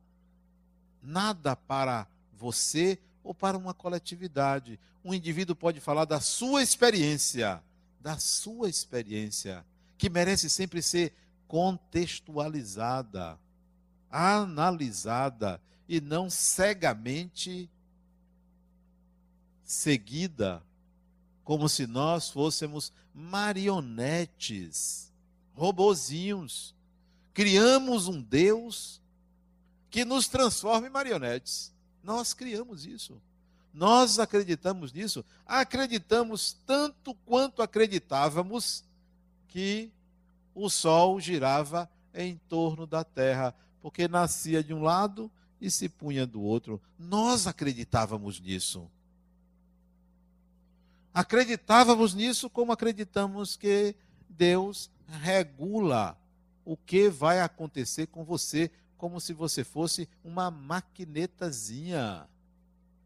nada 1.02 1.56
para 1.56 2.06
você 2.32 2.98
ou 3.24 3.34
para 3.34 3.56
uma 3.56 3.74
coletividade. 3.74 4.78
Um 5.04 5.14
indivíduo 5.14 5.56
pode 5.56 5.80
falar 5.80 6.04
da 6.04 6.20
sua 6.20 6.62
experiência, 6.62 7.62
da 7.98 8.18
sua 8.18 8.68
experiência, 8.68 9.64
que 9.96 10.10
merece 10.10 10.48
sempre 10.50 10.82
ser 10.82 11.14
contextualizada, 11.48 13.38
analisada 14.10 15.60
e 15.88 16.00
não 16.00 16.28
cegamente 16.28 17.70
seguida, 19.64 20.62
como 21.44 21.68
se 21.68 21.86
nós 21.86 22.28
fôssemos 22.28 22.92
marionetes, 23.14 25.12
robozinhos. 25.54 26.74
Criamos 27.32 28.08
um 28.08 28.20
Deus 28.20 29.00
que 29.90 30.04
nos 30.04 30.28
transforma 30.28 30.86
em 30.86 30.90
marionetes. 30.90 31.72
Nós 32.02 32.32
criamos 32.32 32.84
isso. 32.84 33.20
Nós 33.72 34.18
acreditamos 34.18 34.92
nisso. 34.92 35.24
Acreditamos 35.46 36.56
tanto 36.66 37.14
quanto 37.26 37.62
acreditávamos 37.62 38.84
que 39.48 39.90
o 40.54 40.68
sol 40.68 41.20
girava 41.20 41.88
em 42.12 42.36
torno 42.48 42.86
da 42.86 43.04
terra, 43.04 43.54
porque 43.80 44.08
nascia 44.08 44.62
de 44.62 44.74
um 44.74 44.82
lado 44.82 45.30
e 45.60 45.70
se 45.70 45.88
punha 45.88 46.26
do 46.26 46.40
outro. 46.40 46.80
Nós 46.98 47.46
acreditávamos 47.46 48.40
nisso. 48.40 48.90
Acreditávamos 51.12 52.14
nisso 52.14 52.48
como 52.48 52.72
acreditamos 52.72 53.56
que 53.56 53.94
Deus 54.28 54.90
regula 55.06 56.16
o 56.64 56.76
que 56.76 57.08
vai 57.08 57.40
acontecer 57.40 58.06
com 58.06 58.24
você, 58.24 58.70
como 58.96 59.20
se 59.20 59.32
você 59.32 59.64
fosse 59.64 60.08
uma 60.22 60.50
maquinetazinha. 60.50 62.28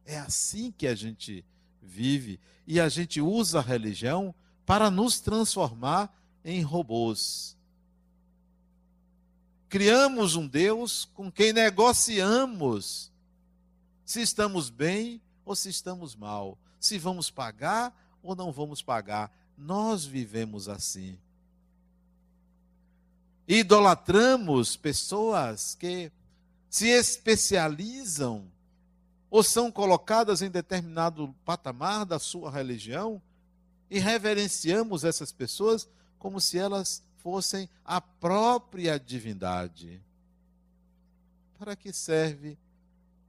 É 0.04 0.18
assim 0.18 0.70
que 0.70 0.86
a 0.86 0.94
gente 0.94 1.44
vive 1.80 2.38
e 2.66 2.78
a 2.78 2.88
gente 2.88 3.20
usa 3.20 3.58
a 3.60 3.62
religião 3.62 4.34
para 4.66 4.90
nos 4.90 5.18
transformar 5.20 6.14
em 6.44 6.60
robôs 6.60 7.53
criamos 9.74 10.36
um 10.36 10.46
Deus 10.46 11.04
com 11.14 11.32
quem 11.32 11.52
negociamos 11.52 13.10
se 14.04 14.22
estamos 14.22 14.70
bem 14.70 15.20
ou 15.44 15.56
se 15.56 15.68
estamos 15.68 16.14
mal, 16.14 16.56
se 16.78 16.96
vamos 16.96 17.28
pagar 17.28 17.92
ou 18.22 18.36
não 18.36 18.52
vamos 18.52 18.80
pagar. 18.80 19.36
Nós 19.58 20.04
vivemos 20.04 20.68
assim. 20.68 21.18
Idolatramos 23.48 24.76
pessoas 24.76 25.74
que 25.74 26.12
se 26.70 26.86
especializam 26.86 28.44
ou 29.28 29.42
são 29.42 29.72
colocadas 29.72 30.40
em 30.40 30.50
determinado 30.52 31.34
patamar 31.44 32.06
da 32.06 32.20
sua 32.20 32.48
religião 32.48 33.20
e 33.90 33.98
reverenciamos 33.98 35.02
essas 35.02 35.32
pessoas 35.32 35.88
como 36.16 36.40
se 36.40 36.60
elas 36.60 37.02
fossem 37.24 37.70
a 37.82 38.02
própria 38.02 39.00
divindade. 39.00 39.98
Para 41.58 41.74
que 41.74 41.90
serve 41.90 42.58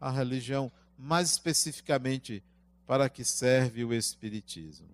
a 0.01 0.11
religião? 0.11 0.69
Mais 0.99 1.31
especificamente, 1.31 2.43
para 2.85 3.09
que 3.09 3.23
serve 3.23 3.85
o 3.85 3.93
Espiritismo? 3.93 4.89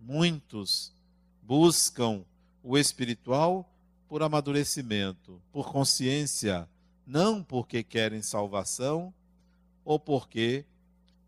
Muitos 0.00 0.92
buscam 1.42 2.24
o 2.62 2.78
espiritual 2.78 3.68
por 4.08 4.22
amadurecimento, 4.22 5.42
por 5.52 5.72
consciência, 5.72 6.68
não 7.04 7.42
porque 7.42 7.82
querem 7.82 8.22
salvação 8.22 9.12
ou 9.84 9.98
porque 9.98 10.64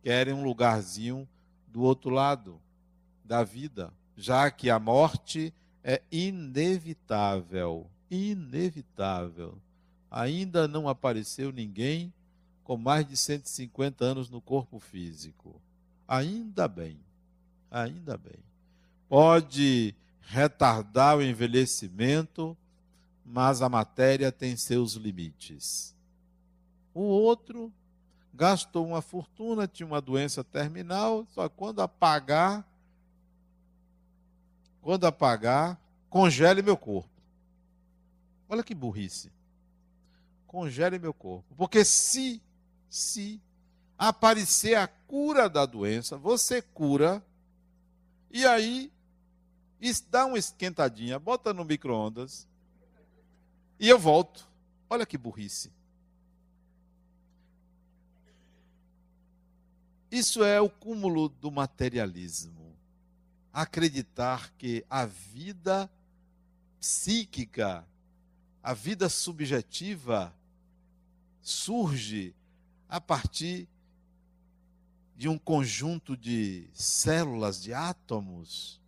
querem 0.02 0.32
um 0.32 0.44
lugarzinho 0.44 1.28
do 1.66 1.82
outro 1.82 2.10
lado 2.10 2.60
da 3.24 3.42
vida 3.42 3.92
já 4.20 4.50
que 4.50 4.68
a 4.68 4.78
morte 4.78 5.52
é 5.82 6.02
inevitável. 6.12 7.86
Inevitável. 8.10 9.56
Ainda 10.10 10.68
não 10.68 10.88
apareceu 10.88 11.50
ninguém 11.50 12.12
com 12.62 12.76
mais 12.76 13.06
de 13.06 13.16
150 13.16 14.04
anos 14.04 14.28
no 14.28 14.40
corpo 14.40 14.78
físico. 14.78 15.60
Ainda 16.06 16.68
bem. 16.68 17.00
Ainda 17.70 18.18
bem. 18.18 18.38
Pode 19.08 19.94
retardar 20.20 21.16
o 21.16 21.22
envelhecimento, 21.22 22.56
mas 23.24 23.62
a 23.62 23.68
matéria 23.68 24.30
tem 24.30 24.54
seus 24.54 24.94
limites. 24.94 25.96
O 26.92 27.00
outro 27.00 27.72
gastou 28.34 28.86
uma 28.86 29.00
fortuna, 29.00 29.66
tinha 29.66 29.86
uma 29.86 30.00
doença 30.00 30.44
terminal, 30.44 31.26
só 31.32 31.48
quando 31.48 31.80
apagar 31.80 32.68
quando 34.80 35.06
apagar, 35.06 35.78
congele 36.08 36.62
meu 36.62 36.76
corpo. 36.76 37.10
Olha 38.48 38.62
que 38.62 38.74
burrice. 38.74 39.30
Congele 40.46 40.98
meu 40.98 41.14
corpo. 41.14 41.54
Porque 41.56 41.84
se, 41.84 42.42
se 42.88 43.40
aparecer 43.96 44.74
a 44.74 44.88
cura 44.88 45.48
da 45.48 45.66
doença, 45.66 46.16
você 46.16 46.60
cura, 46.62 47.24
e 48.30 48.44
aí 48.46 48.90
dá 50.10 50.26
uma 50.26 50.38
esquentadinha, 50.38 51.18
bota 51.18 51.54
no 51.54 51.64
micro-ondas, 51.64 52.48
e 53.78 53.88
eu 53.88 53.98
volto. 53.98 54.48
Olha 54.88 55.06
que 55.06 55.16
burrice. 55.16 55.72
Isso 60.10 60.42
é 60.42 60.60
o 60.60 60.68
cúmulo 60.68 61.28
do 61.28 61.52
materialismo 61.52 62.69
acreditar 63.52 64.52
que 64.58 64.84
a 64.88 65.04
vida 65.06 65.90
psíquica, 66.78 67.86
a 68.62 68.72
vida 68.72 69.08
subjetiva, 69.08 70.34
surge 71.40 72.34
a 72.88 73.00
partir 73.00 73.68
de 75.16 75.28
um 75.28 75.38
conjunto 75.38 76.16
de 76.16 76.68
células, 76.72 77.62
de 77.62 77.74
átomos, 77.74 78.80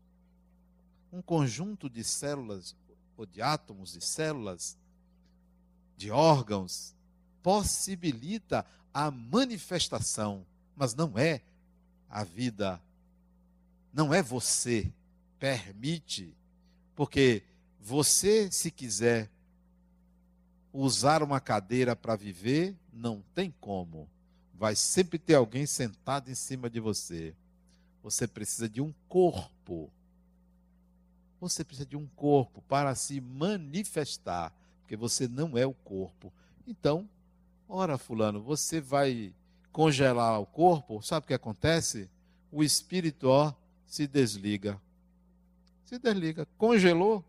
um 1.13 1.21
conjunto 1.21 1.91
de 1.91 2.03
células, 2.03 2.75
ou 3.17 3.27
de 3.27 3.43
átomos, 3.43 3.93
de 3.93 4.01
células, 4.01 4.79
de 5.97 6.11
órgãos, 6.11 6.95
possibilita 7.43 8.65
a 8.95 9.11
manifestação, 9.11 10.47
mas 10.75 10.95
não 10.95 11.19
é 11.19 11.43
a 12.09 12.25
vida 12.25 12.83
não 13.93 14.13
é 14.13 14.23
você. 14.23 14.93
Permite. 15.39 16.35
Porque 16.95 17.43
você, 17.81 18.51
se 18.51 18.71
quiser 18.71 19.31
usar 20.73 21.23
uma 21.23 21.41
cadeira 21.41 21.95
para 21.95 22.17
viver, 22.17 22.77
não 22.93 23.23
tem 23.35 23.53
como. 23.61 24.09
Vai 24.55 24.75
sempre 24.77 25.19
ter 25.19 25.35
alguém 25.35 25.67
sentado 25.67 26.31
em 26.31 26.35
cima 26.35 26.71
de 26.71 26.81
você. 26.81 27.35
Você 28.03 28.27
precisa 28.27 28.69
de 28.69 28.81
um 28.81 28.95
corpo. 29.09 29.91
Você 31.41 31.65
precisa 31.65 31.87
de 31.87 31.97
um 31.97 32.07
corpo 32.07 32.63
para 32.63 32.95
se 32.95 33.21
manifestar, 33.21 34.55
porque 34.81 34.97
você 34.97 35.27
não 35.27 35.59
é 35.59 35.67
o 35.67 35.75
corpo. 35.75 36.33
Então, 36.67 37.09
ora, 37.69 37.99
Fulano, 37.99 38.41
você 38.41 38.81
vai 38.81 39.35
congelar 39.73 40.41
o 40.41 40.47
corpo, 40.47 41.03
sabe 41.03 41.25
o 41.25 41.27
que 41.27 41.35
acontece? 41.35 42.09
O 42.53 42.63
espírito, 42.63 43.29
ó, 43.29 43.53
se 43.93 44.07
desliga. 44.07 44.81
Se 45.85 45.99
desliga. 45.99 46.49
Congelou. 46.57 47.23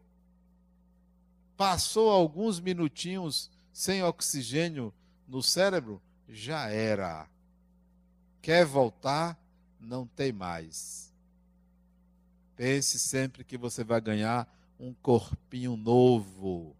Passou 1.57 2.09
alguns 2.09 2.57
minutinhos 2.57 3.51
sem 3.73 4.01
oxigênio 4.01 4.93
no 5.27 5.43
cérebro, 5.43 6.01
já 6.29 6.69
era. 6.69 7.27
Quer 8.41 8.65
voltar? 8.65 9.37
Não 9.77 10.07
tem 10.07 10.31
mais. 10.31 11.13
Pense 12.55 12.97
sempre 12.97 13.43
que 13.43 13.57
você 13.57 13.83
vai 13.83 13.99
ganhar 13.99 14.47
um 14.79 14.93
corpinho 14.93 15.75
novo. 15.75 16.73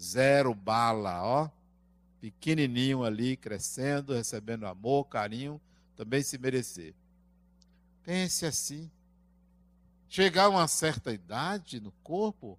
Zero 0.00 0.54
bala, 0.54 1.22
ó. 1.22 1.50
Pequenininho 2.22 3.04
ali, 3.04 3.36
crescendo, 3.36 4.14
recebendo 4.14 4.66
amor, 4.66 5.04
carinho, 5.04 5.60
também 5.94 6.22
se 6.22 6.38
merecer. 6.38 6.94
Pense 8.02 8.44
assim. 8.46 8.90
Chegar 10.14 10.44
a 10.44 10.48
uma 10.48 10.68
certa 10.68 11.12
idade 11.12 11.80
no 11.80 11.90
corpo, 12.04 12.56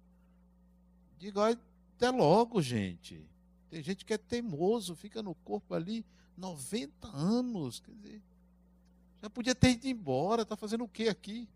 Digo, 1.18 1.40
até 1.40 2.10
logo, 2.10 2.60
gente. 2.60 3.26
Tem 3.70 3.82
gente 3.82 4.04
que 4.04 4.12
é 4.12 4.18
teimoso, 4.18 4.94
fica 4.94 5.22
no 5.22 5.34
corpo 5.36 5.72
ali 5.72 6.04
90 6.36 7.08
anos. 7.08 7.80
Quer 7.80 7.92
dizer, 7.92 8.22
já 9.22 9.30
podia 9.30 9.54
ter 9.54 9.70
ido 9.70 9.88
embora, 9.88 10.42
está 10.42 10.54
fazendo 10.54 10.84
o 10.84 10.88
que 10.88 11.08
aqui? 11.08 11.48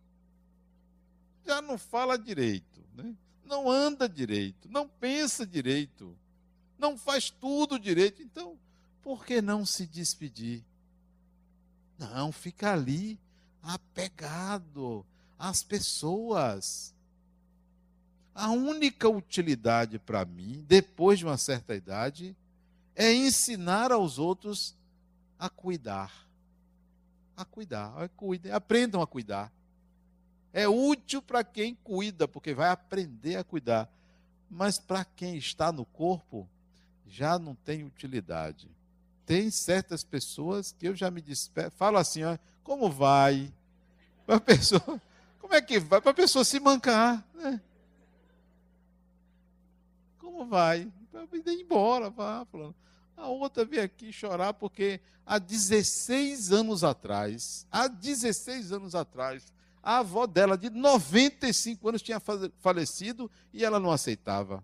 Já 1.44 1.60
não 1.60 1.76
fala 1.76 2.16
direito, 2.16 2.82
né? 2.94 3.14
não 3.44 3.70
anda 3.70 4.08
direito, 4.08 4.70
não 4.70 4.88
pensa 4.88 5.46
direito, 5.46 6.16
não 6.78 6.96
faz 6.96 7.28
tudo 7.28 7.78
direito. 7.78 8.22
Então, 8.22 8.58
por 9.02 9.22
que 9.22 9.42
não 9.42 9.66
se 9.66 9.86
despedir? 9.86 10.64
Não, 11.98 12.32
fica 12.32 12.72
ali 12.72 13.20
apegado 13.62 15.04
às 15.40 15.62
pessoas. 15.62 16.94
A 18.34 18.50
única 18.50 19.08
utilidade 19.08 19.98
para 19.98 20.24
mim, 20.26 20.62
depois 20.68 21.18
de 21.18 21.24
uma 21.24 21.38
certa 21.38 21.74
idade, 21.74 22.36
é 22.94 23.10
ensinar 23.12 23.90
aos 23.90 24.18
outros 24.18 24.76
a 25.38 25.48
cuidar. 25.48 26.12
A 27.34 27.44
cuidar, 27.44 28.08
cuidem, 28.10 28.52
aprendam 28.52 29.00
a 29.00 29.06
cuidar. 29.06 29.50
É 30.52 30.68
útil 30.68 31.22
para 31.22 31.42
quem 31.42 31.74
cuida, 31.74 32.28
porque 32.28 32.52
vai 32.52 32.68
aprender 32.68 33.36
a 33.36 33.44
cuidar. 33.44 33.88
Mas 34.50 34.78
para 34.78 35.04
quem 35.04 35.36
está 35.36 35.72
no 35.72 35.86
corpo, 35.86 36.46
já 37.08 37.38
não 37.38 37.54
tem 37.54 37.82
utilidade. 37.84 38.68
Tem 39.24 39.50
certas 39.50 40.04
pessoas 40.04 40.72
que 40.72 40.86
eu 40.86 40.94
já 40.94 41.10
me 41.10 41.22
despeço, 41.22 41.70
falo 41.76 41.96
assim, 41.96 42.24
ó, 42.24 42.36
como 42.62 42.90
vai? 42.90 43.52
A 44.26 44.38
pessoa, 44.38 45.00
como 45.40 45.54
é 45.54 45.60
que 45.60 45.80
vai? 45.80 46.00
Para 46.00 46.12
a 46.12 46.14
pessoa 46.14 46.44
se 46.44 46.60
mancar, 46.60 47.26
né? 47.34 47.60
Como 50.18 50.46
vai? 50.46 50.90
Ir 51.32 51.60
embora, 51.60 52.08
vá, 52.10 52.44
falando. 52.44 52.74
A 53.16 53.26
outra 53.26 53.64
veio 53.64 53.82
aqui 53.82 54.12
chorar 54.12 54.54
porque 54.54 55.00
há 55.26 55.38
16 55.38 56.52
anos 56.52 56.84
atrás, 56.84 57.66
há 57.70 57.88
16 57.88 58.70
anos 58.72 58.94
atrás, 58.94 59.52
a 59.82 59.98
avó 59.98 60.26
dela, 60.26 60.56
de 60.56 60.70
95 60.70 61.88
anos, 61.88 62.02
tinha 62.02 62.20
falecido 62.60 63.30
e 63.52 63.64
ela 63.64 63.80
não 63.80 63.90
aceitava. 63.90 64.62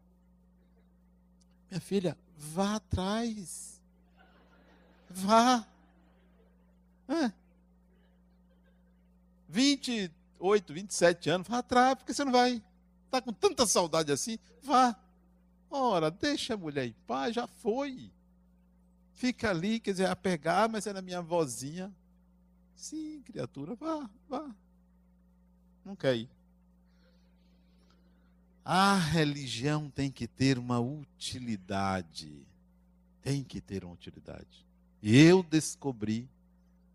Minha 1.70 1.80
filha, 1.80 2.16
vá 2.36 2.76
atrás. 2.76 3.80
Vá. 5.08 5.66
É. 7.08 7.32
28, 10.40 10.72
27 10.72 11.30
anos, 11.30 11.48
vá 11.48 11.58
atrás, 11.58 11.94
porque 11.96 12.14
você 12.14 12.24
não 12.24 12.32
vai. 12.32 12.62
Está 13.06 13.20
com 13.20 13.32
tanta 13.32 13.66
saudade 13.66 14.12
assim? 14.12 14.38
Vá. 14.62 14.96
Ora, 15.70 16.10
deixa 16.10 16.54
a 16.54 16.56
mulher 16.56 16.86
em 16.86 16.94
paz, 17.06 17.34
já 17.34 17.46
foi. 17.46 18.10
Fica 19.12 19.50
ali, 19.50 19.80
quer 19.80 19.92
dizer, 19.92 20.06
a 20.06 20.16
pegar, 20.16 20.68
mas 20.68 20.86
era 20.86 21.00
minha 21.02 21.22
vozinha. 21.22 21.92
Sim, 22.74 23.22
criatura, 23.22 23.74
vá, 23.74 24.08
vá. 24.28 24.54
Não 25.84 25.96
quer 25.96 26.16
ir. 26.16 26.30
A 28.64 28.96
religião 28.96 29.88
tem 29.88 30.10
que 30.10 30.26
ter 30.26 30.58
uma 30.58 30.80
utilidade. 30.80 32.44
Tem 33.22 33.42
que 33.42 33.60
ter 33.60 33.84
uma 33.84 33.94
utilidade. 33.94 34.66
E 35.00 35.16
eu 35.16 35.42
descobri 35.42 36.28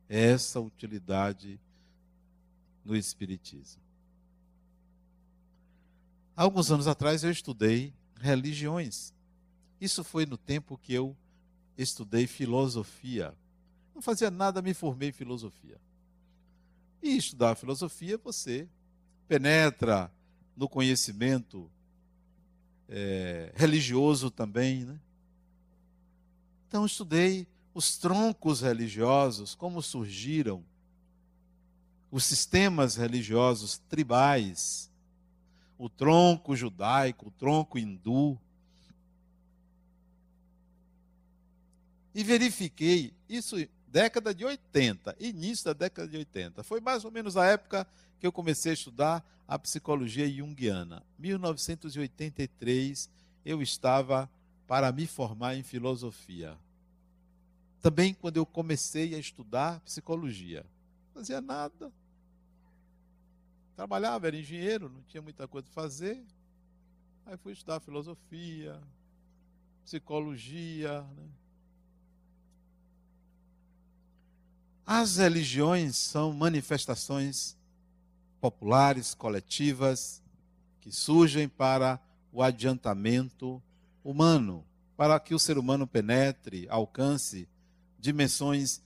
essa 0.07 0.59
utilidade 0.59 1.59
no 2.83 2.95
Espiritismo. 2.95 3.81
Alguns 6.35 6.71
anos 6.71 6.87
atrás 6.87 7.23
eu 7.23 7.31
estudei 7.31 7.93
religiões. 8.19 9.13
Isso 9.79 10.03
foi 10.03 10.25
no 10.25 10.37
tempo 10.37 10.77
que 10.77 10.93
eu 10.93 11.15
estudei 11.77 12.27
filosofia. 12.27 13.35
Não 13.93 14.01
fazia 14.01 14.31
nada, 14.31 14.61
me 14.61 14.73
formei 14.73 15.09
em 15.09 15.13
filosofia. 15.13 15.79
E 17.01 17.17
estudar 17.17 17.55
filosofia, 17.55 18.17
você 18.17 18.67
penetra 19.27 20.11
no 20.55 20.69
conhecimento 20.69 21.69
é, 22.87 23.51
religioso 23.55 24.29
também. 24.29 24.85
Né? 24.85 24.99
Então, 26.67 26.85
estudei 26.85 27.47
os 27.73 27.97
troncos 27.97 28.61
religiosos, 28.61 29.55
como 29.55 29.81
surgiram, 29.81 30.63
os 32.11 32.25
sistemas 32.25 32.97
religiosos 32.97 33.77
tribais, 33.89 34.91
o 35.77 35.89
tronco 35.89 36.55
judaico, 36.55 37.29
o 37.29 37.31
tronco 37.31 37.79
hindu. 37.79 38.37
E 42.13 42.23
verifiquei, 42.23 43.13
isso 43.29 43.55
década 43.87 44.33
de 44.33 44.43
80, 44.43 45.15
início 45.19 45.65
da 45.65 45.73
década 45.73 46.07
de 46.07 46.17
80. 46.17 46.63
Foi 46.63 46.81
mais 46.81 47.05
ou 47.05 47.11
menos 47.11 47.37
a 47.37 47.45
época 47.45 47.87
que 48.19 48.27
eu 48.27 48.31
comecei 48.31 48.71
a 48.71 48.73
estudar 48.73 49.25
a 49.47 49.57
psicologia 49.57 50.29
junguiana. 50.29 51.03
1983, 51.17 53.09
eu 53.45 53.61
estava 53.61 54.29
para 54.67 54.91
me 54.91 55.07
formar 55.07 55.55
em 55.55 55.63
filosofia. 55.63 56.57
Também 57.81 58.13
quando 58.13 58.37
eu 58.37 58.45
comecei 58.45 59.15
a 59.15 59.17
estudar 59.17 59.79
psicologia, 59.81 60.65
não 61.07 61.21
fazia 61.21 61.41
nada. 61.41 61.91
Trabalhava, 63.81 64.27
era 64.27 64.37
engenheiro, 64.37 64.89
não 64.89 65.01
tinha 65.07 65.23
muita 65.23 65.47
coisa 65.47 65.65
para 65.65 65.81
fazer. 65.81 66.23
Aí 67.25 67.35
fui 67.37 67.51
estudar 67.51 67.79
filosofia, 67.79 68.79
psicologia. 69.83 71.01
Né? 71.01 71.23
As 74.85 75.17
religiões 75.17 75.97
são 75.97 76.31
manifestações 76.31 77.57
populares, 78.39 79.15
coletivas, 79.15 80.21
que 80.79 80.91
surgem 80.91 81.49
para 81.49 81.99
o 82.31 82.43
adiantamento 82.43 83.59
humano, 84.03 84.63
para 84.95 85.19
que 85.19 85.33
o 85.33 85.39
ser 85.39 85.57
humano 85.57 85.87
penetre, 85.87 86.67
alcance 86.69 87.49
dimensões 87.97 88.79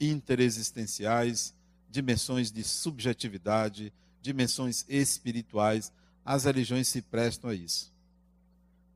interexistenciais, 0.00 1.54
dimensões 1.88 2.50
de 2.50 2.64
subjetividade, 2.64 3.92
dimensões 4.20 4.84
espirituais. 4.88 5.92
As 6.24 6.44
religiões 6.44 6.88
se 6.88 7.00
prestam 7.02 7.50
a 7.50 7.54
isso. 7.54 7.92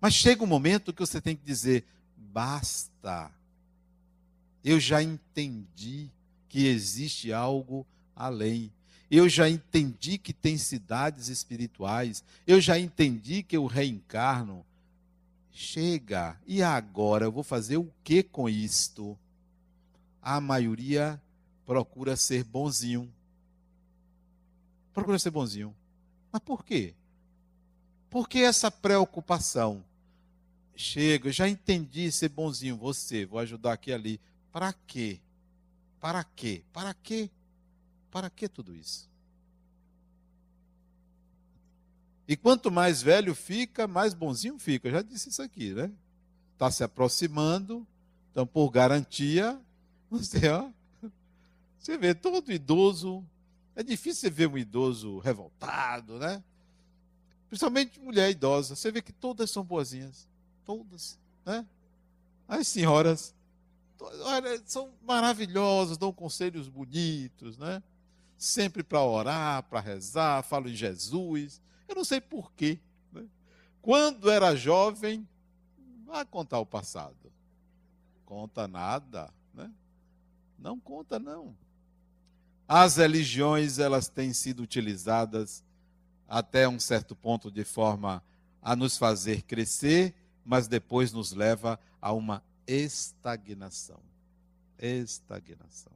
Mas 0.00 0.14
chega 0.14 0.42
um 0.42 0.46
momento 0.46 0.92
que 0.92 1.00
você 1.00 1.20
tem 1.20 1.36
que 1.36 1.44
dizer: 1.44 1.86
basta. 2.16 3.30
Eu 4.64 4.78
já 4.78 5.02
entendi 5.02 6.10
que 6.48 6.66
existe 6.66 7.32
algo 7.32 7.86
além. 8.14 8.72
Eu 9.10 9.28
já 9.28 9.48
entendi 9.48 10.18
que 10.18 10.32
tem 10.32 10.56
cidades 10.56 11.28
espirituais. 11.28 12.24
Eu 12.46 12.60
já 12.60 12.78
entendi 12.78 13.42
que 13.42 13.56
eu 13.56 13.66
reencarno. 13.66 14.64
Chega. 15.50 16.40
E 16.46 16.62
agora 16.62 17.26
eu 17.26 17.32
vou 17.32 17.42
fazer 17.42 17.76
o 17.76 17.92
que 18.02 18.22
com 18.22 18.48
isto? 18.48 19.18
A 20.20 20.40
maioria 20.40 21.20
procura 21.66 22.16
ser 22.16 22.42
bonzinho. 22.42 23.12
Procura 24.92 25.18
ser 25.18 25.30
bonzinho. 25.30 25.74
Mas 26.30 26.42
por 26.42 26.64
quê? 26.64 26.94
Por 28.10 28.28
que 28.28 28.40
essa 28.40 28.70
preocupação? 28.70 29.84
Chega, 30.74 31.30
já 31.30 31.48
entendi 31.48 32.10
ser 32.10 32.28
bonzinho, 32.28 32.76
você, 32.76 33.26
vou 33.26 33.38
ajudar 33.38 33.72
aqui 33.72 33.90
e 33.90 33.94
ali. 33.94 34.20
Para 34.50 34.72
quê? 34.72 35.20
Para 36.00 36.24
quê? 36.24 36.62
Para 36.72 36.94
quê? 36.94 37.30
Para 38.10 38.28
que 38.28 38.48
tudo 38.48 38.74
isso? 38.74 39.08
E 42.26 42.36
quanto 42.36 42.70
mais 42.70 43.02
velho 43.02 43.34
fica, 43.34 43.86
mais 43.86 44.14
bonzinho 44.14 44.58
fica. 44.58 44.88
Eu 44.88 44.92
já 44.92 45.02
disse 45.02 45.28
isso 45.28 45.42
aqui, 45.42 45.72
né? 45.74 45.90
Está 46.54 46.70
se 46.70 46.84
aproximando, 46.84 47.86
então, 48.30 48.46
por 48.46 48.70
garantia, 48.70 49.60
você, 50.10 50.48
ó, 50.48 50.70
você 51.78 51.98
vê 51.98 52.14
todo 52.14 52.50
idoso. 52.52 53.24
É 53.74 53.82
difícil 53.82 54.22
você 54.22 54.30
ver 54.30 54.48
um 54.48 54.58
idoso 54.58 55.18
revoltado, 55.18 56.18
né? 56.18 56.42
Principalmente 57.48 58.00
mulher 58.00 58.30
idosa. 58.30 58.76
Você 58.76 58.90
vê 58.90 59.00
que 59.02 59.12
todas 59.12 59.50
são 59.50 59.64
boazinhas. 59.64 60.28
Todas, 60.64 61.18
né? 61.44 61.66
As 62.48 62.68
senhoras 62.68 63.34
olha, 64.20 64.60
são 64.64 64.92
maravilhosas, 65.02 65.98
dão 65.98 66.12
conselhos 66.12 66.68
bonitos, 66.68 67.56
né? 67.58 67.82
Sempre 68.36 68.82
para 68.82 69.02
orar, 69.02 69.62
para 69.64 69.80
rezar, 69.80 70.42
falam 70.42 70.68
em 70.68 70.74
Jesus. 70.74 71.60
Eu 71.88 71.94
não 71.94 72.04
sei 72.04 72.20
porquê. 72.20 72.80
Né? 73.12 73.24
Quando 73.80 74.30
era 74.30 74.56
jovem, 74.56 75.26
vai 76.04 76.24
contar 76.24 76.58
o 76.58 76.66
passado. 76.66 77.32
Conta 78.24 78.66
nada, 78.66 79.32
né? 79.54 79.70
Não 80.58 80.80
conta 80.80 81.18
não. 81.18 81.54
As 82.74 82.96
religiões, 82.96 83.78
elas 83.78 84.08
têm 84.08 84.32
sido 84.32 84.62
utilizadas 84.62 85.62
até 86.26 86.66
um 86.66 86.80
certo 86.80 87.14
ponto 87.14 87.50
de 87.50 87.64
forma 87.64 88.24
a 88.62 88.74
nos 88.74 88.96
fazer 88.96 89.42
crescer, 89.42 90.14
mas 90.42 90.68
depois 90.68 91.12
nos 91.12 91.32
leva 91.32 91.78
a 92.00 92.14
uma 92.14 92.42
estagnação. 92.66 94.00
Estagnação. 94.78 95.92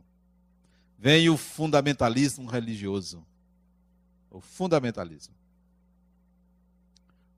Vem 0.99 1.31
o 1.31 1.39
fundamentalismo 1.39 2.47
religioso. 2.47 3.25
O 4.31 4.39
fundamentalismo. 4.39 5.35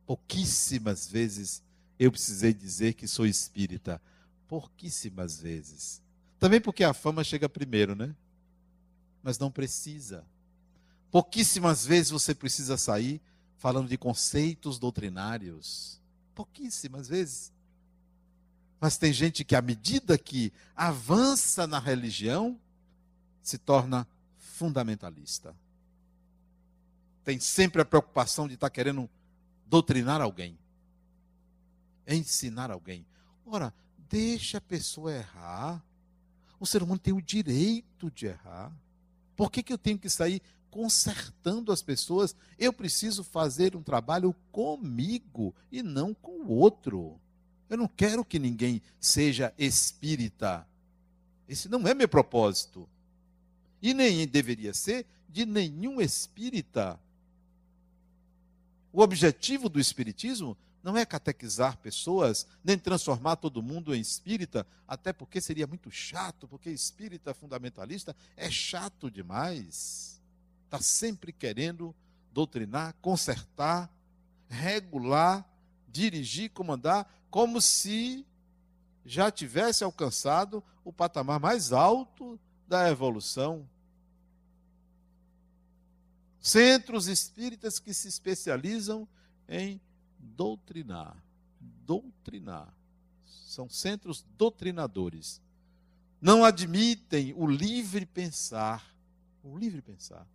Pouquíssimas 0.05 1.07
vezes 1.09 1.63
eu 1.97 2.11
precisei 2.11 2.53
dizer 2.53 2.95
que 2.95 3.07
sou 3.07 3.25
espírita. 3.25 4.03
Pouquíssimas 4.49 5.41
vezes. 5.41 6.03
Também 6.41 6.61
porque 6.61 6.83
a 6.83 6.93
fama 6.93 7.23
chega 7.23 7.49
primeiro, 7.49 7.95
né? 7.95 8.13
Mas 9.23 9.39
não 9.39 9.51
precisa. 9.51 10.25
Pouquíssimas 11.11 11.85
vezes 11.85 12.11
você 12.11 12.35
precisa 12.35 12.77
sair 12.77 13.21
falando 13.57 13.89
de 13.89 13.99
conceitos 13.99 14.79
doutrinários. 14.79 16.01
Pouquíssimas 16.35 17.09
vezes. 17.09 17.53
Mas 18.81 18.97
tem 18.97 19.13
gente 19.13 19.45
que, 19.45 19.57
à 19.57 19.63
medida 19.63 20.17
que 20.17 20.53
avança 20.77 21.67
na 21.67 21.79
religião, 21.79 22.59
se 23.43 23.59
torna 23.59 24.07
fundamentalista. 24.37 25.55
Tem 27.25 27.41
sempre 27.41 27.83
a 27.83 27.85
preocupação 27.85 28.47
de 28.47 28.55
estar 28.55 28.71
querendo 28.71 29.09
doutrinar 29.67 30.21
alguém, 30.21 30.59
ensinar 32.07 32.71
alguém. 32.71 33.05
Ora, 33.45 33.75
deixa 34.09 34.59
a 34.59 34.61
pessoa 34.61 35.13
errar. 35.13 35.83
O 36.61 36.67
ser 36.67 36.83
humano 36.83 36.99
tem 36.99 37.13
o 37.13 37.23
direito 37.23 38.11
de 38.11 38.27
errar. 38.27 38.73
Por 39.39 39.53
que, 39.53 39.63
que 39.63 39.73
eu 39.73 39.79
tenho 39.79 40.01
que 40.01 40.11
sair 40.11 40.43
consertando 40.69 41.71
as 41.71 41.81
pessoas? 41.81 42.35
Eu 42.59 42.73
preciso 42.73 43.23
fazer 43.23 43.77
um 43.77 43.83
trabalho 43.85 44.35
comigo 44.51 45.55
e 45.71 45.81
não 45.81 46.13
com 46.13 46.41
o 46.41 46.51
outro. 46.51 47.21
Eu 47.71 47.77
não 47.77 47.87
quero 47.87 48.25
que 48.25 48.37
ninguém 48.37 48.83
seja 48.99 49.55
espírita. 49.57 50.67
Esse 51.49 51.69
não 51.69 51.87
é 51.87 51.95
meu 51.95 52.09
propósito. 52.09 52.89
E 53.81 53.95
nem 53.95 54.27
deveria 54.27 54.75
ser 54.75 55.07
de 55.29 55.47
nenhum 55.47 56.01
espírita. 56.01 56.99
O 58.93 59.01
objetivo 59.03 59.69
do 59.69 59.79
espiritismo 59.79 60.57
não 60.83 60.97
é 60.97 61.05
catequizar 61.05 61.77
pessoas, 61.79 62.47
nem 62.63 62.79
transformar 62.79 63.37
todo 63.37 63.63
mundo 63.63 63.95
em 63.95 64.01
espírita, 64.01 64.67
até 64.87 65.13
porque 65.13 65.41
seria 65.41 65.67
muito 65.67 65.91
chato, 65.91 66.47
porque 66.47 66.71
espírita 66.71 67.35
fundamentalista 67.35 68.15
é 68.37 68.51
chato 68.51 69.11
demais. 69.11 70.21
Está 70.65 70.81
sempre 70.81 71.33
querendo 71.33 71.95
doutrinar, 72.33 72.95
consertar, 73.03 73.91
regular, 74.49 75.47
dirigir, 75.89 76.51
comandar, 76.51 77.13
como 77.31 77.61
se 77.61 78.25
já 79.05 79.31
tivesse 79.31 79.83
alcançado 79.83 80.63
o 80.85 80.93
patamar 80.93 81.41
mais 81.41 81.73
alto 81.73 82.39
da 82.67 82.89
evolução. 82.91 83.69
Centros 86.41 87.09
espíritas 87.09 87.79
que 87.79 87.93
se 87.93 88.07
especializam 88.07 89.09
em 89.49 89.81
doutrinar. 90.19 91.17
Doutrinar. 91.61 92.73
São 93.25 93.69
centros 93.69 94.25
doutrinadores. 94.37 95.41
Não 96.21 96.45
admitem 96.45 97.33
o 97.37 97.47
livre 97.47 98.05
pensar. 98.05 98.85
O 99.43 99.57
livre 99.57 99.81
pensar. 99.81 100.27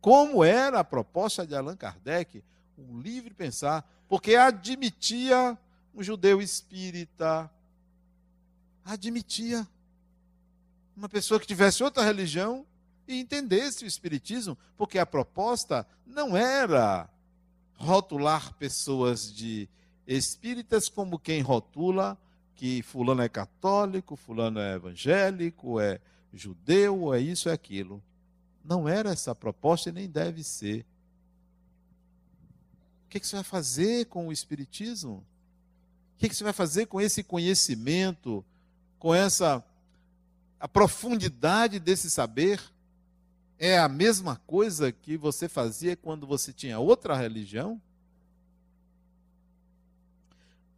Como 0.00 0.42
era 0.42 0.80
a 0.80 0.84
proposta 0.84 1.46
de 1.46 1.54
Allan 1.54 1.76
Kardec, 1.76 2.42
um 2.76 3.00
livre 3.00 3.32
pensar, 3.32 3.88
porque 4.08 4.34
admitia 4.34 5.56
um 5.94 6.02
judeu 6.02 6.42
espírita, 6.42 7.50
admitia 8.84 9.66
uma 10.96 11.08
pessoa 11.08 11.38
que 11.38 11.46
tivesse 11.46 11.82
outra 11.82 12.02
religião 12.02 12.66
e 13.06 13.18
entendesse 13.20 13.84
o 13.84 13.86
espiritismo, 13.86 14.56
porque 14.76 14.98
a 14.98 15.06
proposta 15.06 15.86
não 16.06 16.36
era 16.36 17.08
rotular 17.82 18.54
pessoas 18.54 19.34
de 19.34 19.68
espíritas 20.06 20.88
como 20.88 21.18
quem 21.18 21.42
rotula 21.42 22.16
que 22.54 22.80
fulano 22.82 23.22
é 23.22 23.28
católico, 23.28 24.14
fulano 24.14 24.60
é 24.60 24.74
evangélico, 24.74 25.80
é 25.80 26.00
judeu, 26.32 27.12
é 27.12 27.18
isso, 27.20 27.48
é 27.48 27.52
aquilo. 27.52 28.00
Não 28.64 28.88
era 28.88 29.10
essa 29.10 29.32
a 29.32 29.34
proposta 29.34 29.88
e 29.88 29.92
nem 29.92 30.08
deve 30.08 30.44
ser. 30.44 30.86
O 33.04 33.08
que, 33.08 33.18
que 33.18 33.26
você 33.26 33.34
vai 33.34 33.44
fazer 33.44 34.06
com 34.06 34.28
o 34.28 34.32
Espiritismo? 34.32 35.24
O 36.14 36.18
que, 36.18 36.28
que 36.28 36.36
você 36.36 36.44
vai 36.44 36.52
fazer 36.52 36.86
com 36.86 37.00
esse 37.00 37.24
conhecimento, 37.24 38.44
com 38.98 39.12
essa 39.12 39.62
a 40.60 40.68
profundidade 40.68 41.80
desse 41.80 42.08
saber? 42.08 42.60
É 43.64 43.78
a 43.78 43.88
mesma 43.88 44.34
coisa 44.38 44.90
que 44.90 45.16
você 45.16 45.48
fazia 45.48 45.94
quando 45.94 46.26
você 46.26 46.52
tinha 46.52 46.80
outra 46.80 47.16
religião? 47.16 47.80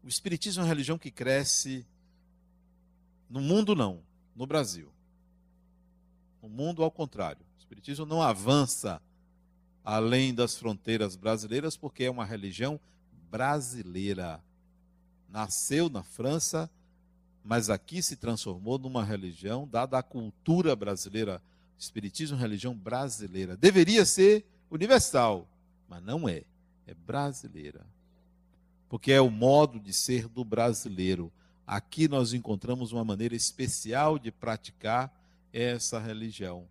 O 0.03 0.07
Espiritismo 0.07 0.61
é 0.61 0.65
uma 0.65 0.69
religião 0.69 0.99
que 0.99 1.11
cresce 1.11 1.87
no 3.31 3.41
mundo, 3.41 3.75
não, 3.75 4.03
no 4.37 4.47
Brasil. 4.47 4.93
No 6.43 6.49
mundo, 6.51 6.83
ao 6.83 6.91
contrário. 6.91 7.41
O 7.57 7.59
Espiritismo 7.59 8.05
não 8.05 8.21
avança 8.21 9.01
além 9.83 10.35
das 10.35 10.55
fronteiras 10.55 11.17
brasileiras, 11.17 11.79
porque 11.79 12.05
é 12.05 12.11
uma 12.11 12.27
religião 12.27 12.79
brasileira. 13.31 14.45
Nasceu 15.31 15.89
na 15.89 16.03
França, 16.03 16.71
mas 17.43 17.71
aqui 17.71 18.03
se 18.03 18.15
transformou 18.15 18.79
numa 18.79 19.03
religião 19.03 19.67
dada 19.67 19.97
à 19.97 20.03
cultura 20.03 20.77
brasileira 20.77 21.41
Espiritismo 21.79 22.35
é 22.35 22.39
uma 22.39 22.43
religião 22.43 22.75
brasileira. 22.75 23.57
Deveria 23.57 24.05
ser 24.05 24.45
universal, 24.71 25.49
mas 25.89 26.03
não 26.03 26.29
é. 26.29 26.45
É 26.87 26.95
brasileira. 26.95 27.85
Porque 28.89 29.13
é 29.13 29.21
o 29.21 29.31
modo 29.31 29.81
de 29.81 29.93
ser 29.93 30.29
do 30.29 30.45
brasileiro. 30.45 31.33
Aqui 31.67 32.09
nós 32.09 32.33
encontramos 32.33 32.93
uma 32.93 33.05
maneira 33.05 33.35
especial 33.35 34.19
de 34.19 34.31
praticar 34.31 35.13
essa 35.53 35.99
religião. 35.99 36.67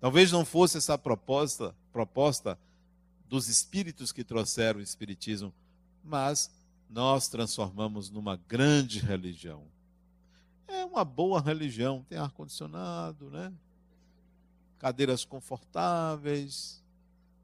Talvez 0.00 0.32
não 0.32 0.44
fosse 0.44 0.76
essa 0.76 0.98
proposta, 0.98 1.74
proposta 1.92 2.58
dos 3.28 3.48
espíritos 3.48 4.12
que 4.12 4.24
trouxeram 4.24 4.80
o 4.80 4.82
espiritismo, 4.82 5.52
mas 6.02 6.50
nós 6.90 7.28
transformamos 7.28 8.10
numa 8.10 8.36
grande 8.36 8.98
religião. 9.00 9.62
É 10.68 10.84
uma 10.84 11.04
boa 11.04 11.40
religião, 11.40 12.04
tem 12.08 12.18
ar 12.18 12.30
condicionado, 12.30 13.30
né? 13.30 13.52
Cadeiras 14.78 15.24
confortáveis, 15.24 16.82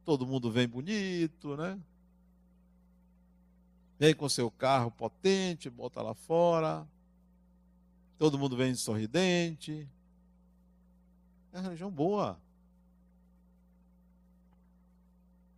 todo 0.04 0.26
mundo 0.26 0.50
vem 0.50 0.68
bonito, 0.68 1.56
né? 1.56 1.78
Vem 3.98 4.14
com 4.14 4.28
seu 4.28 4.50
carro 4.50 4.90
potente, 4.90 5.68
bota 5.68 6.00
lá 6.00 6.14
fora. 6.14 6.86
Todo 8.18 8.38
mundo 8.38 8.56
vem 8.56 8.74
sorridente. 8.74 9.86
É 11.52 11.58
uma 11.58 11.64
religião 11.64 11.90
boa. 11.90 12.40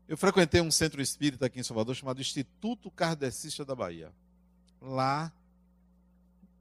Eu 0.08 0.16
frequentei 0.16 0.60
um 0.60 0.70
centro 0.70 1.00
espírita 1.00 1.46
aqui 1.46 1.60
em 1.60 1.62
Salvador 1.62 1.94
chamado 1.94 2.20
Instituto 2.20 2.90
Kardecista 2.90 3.64
da 3.64 3.74
Bahia. 3.74 4.12
Lá 4.80 5.32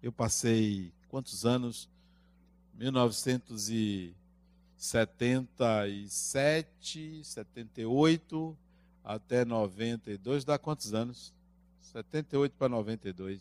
eu 0.02 0.12
passei 0.12 0.93
quantos 1.10 1.45
anos? 1.45 1.89
1900 2.76 3.69
e 3.69 4.15
77, 4.82 7.24
78 7.24 8.58
até 9.04 9.46
92, 9.46 10.44
dá 10.44 10.58
quantos 10.58 10.96
anos? 10.96 11.32
78 11.94 12.54
para 12.58 12.67
92. 12.67 13.39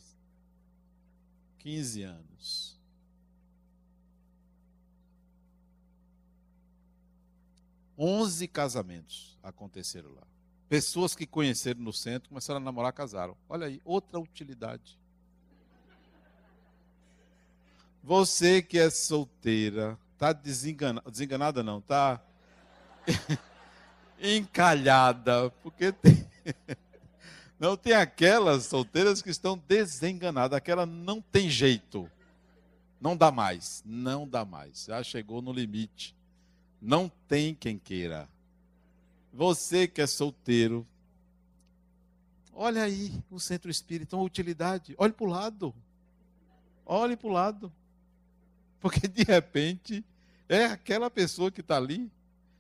15 1.61 2.03
anos. 2.03 2.79
Onze 7.97 8.47
casamentos 8.47 9.39
aconteceram 9.43 10.13
lá. 10.13 10.27
Pessoas 10.69 11.15
que 11.15 11.27
conheceram 11.27 11.81
no 11.81 11.95
centro 11.95 12.29
começaram 12.29 12.59
a 12.59 12.63
namorar, 12.63 12.93
casaram. 12.93 13.35
Olha 13.49 13.67
aí, 13.67 13.81
outra 13.83 14.21
utilidade. 14.21 14.99
Você 18.05 18.61
que 18.61 18.79
é 18.79 18.91
solteira, 18.91 19.99
Está 20.21 20.35
desenganada, 20.35 21.11
desenganada 21.11 21.63
não, 21.63 21.79
está 21.79 22.21
encalhada, 24.21 25.49
porque 25.63 25.93
tem... 25.93 26.29
não 27.59 27.75
tem 27.75 27.95
aquelas 27.95 28.67
solteiras 28.67 29.23
que 29.23 29.31
estão 29.31 29.57
desenganadas, 29.57 30.55
aquela 30.55 30.85
não 30.85 31.23
tem 31.23 31.49
jeito, 31.49 32.07
não 33.01 33.17
dá 33.17 33.31
mais, 33.31 33.83
não 33.87 34.29
dá 34.29 34.45
mais, 34.45 34.85
já 34.85 35.03
chegou 35.03 35.41
no 35.41 35.55
limite, 35.55 36.15
não 36.83 37.11
tem 37.27 37.55
quem 37.55 37.79
queira. 37.79 38.29
Você 39.33 39.89
que 39.89 40.03
é 40.03 40.07
solteiro, 40.07 40.87
Olha 42.53 42.83
aí 42.83 43.11
o 43.31 43.41
centro 43.41 43.71
espírita, 43.71 44.17
uma 44.17 44.25
utilidade. 44.25 44.95
Olhe 44.99 45.15
para 45.15 45.25
o 45.25 45.31
lado. 45.31 45.75
Olhe 46.85 47.17
para 47.17 47.29
o 47.29 47.33
lado. 47.33 47.73
Porque 48.81 49.07
de 49.07 49.23
repente 49.23 50.05
é 50.49 50.65
aquela 50.65 51.11
pessoa 51.11 51.51
que 51.51 51.61
está 51.61 51.77
ali. 51.77 52.11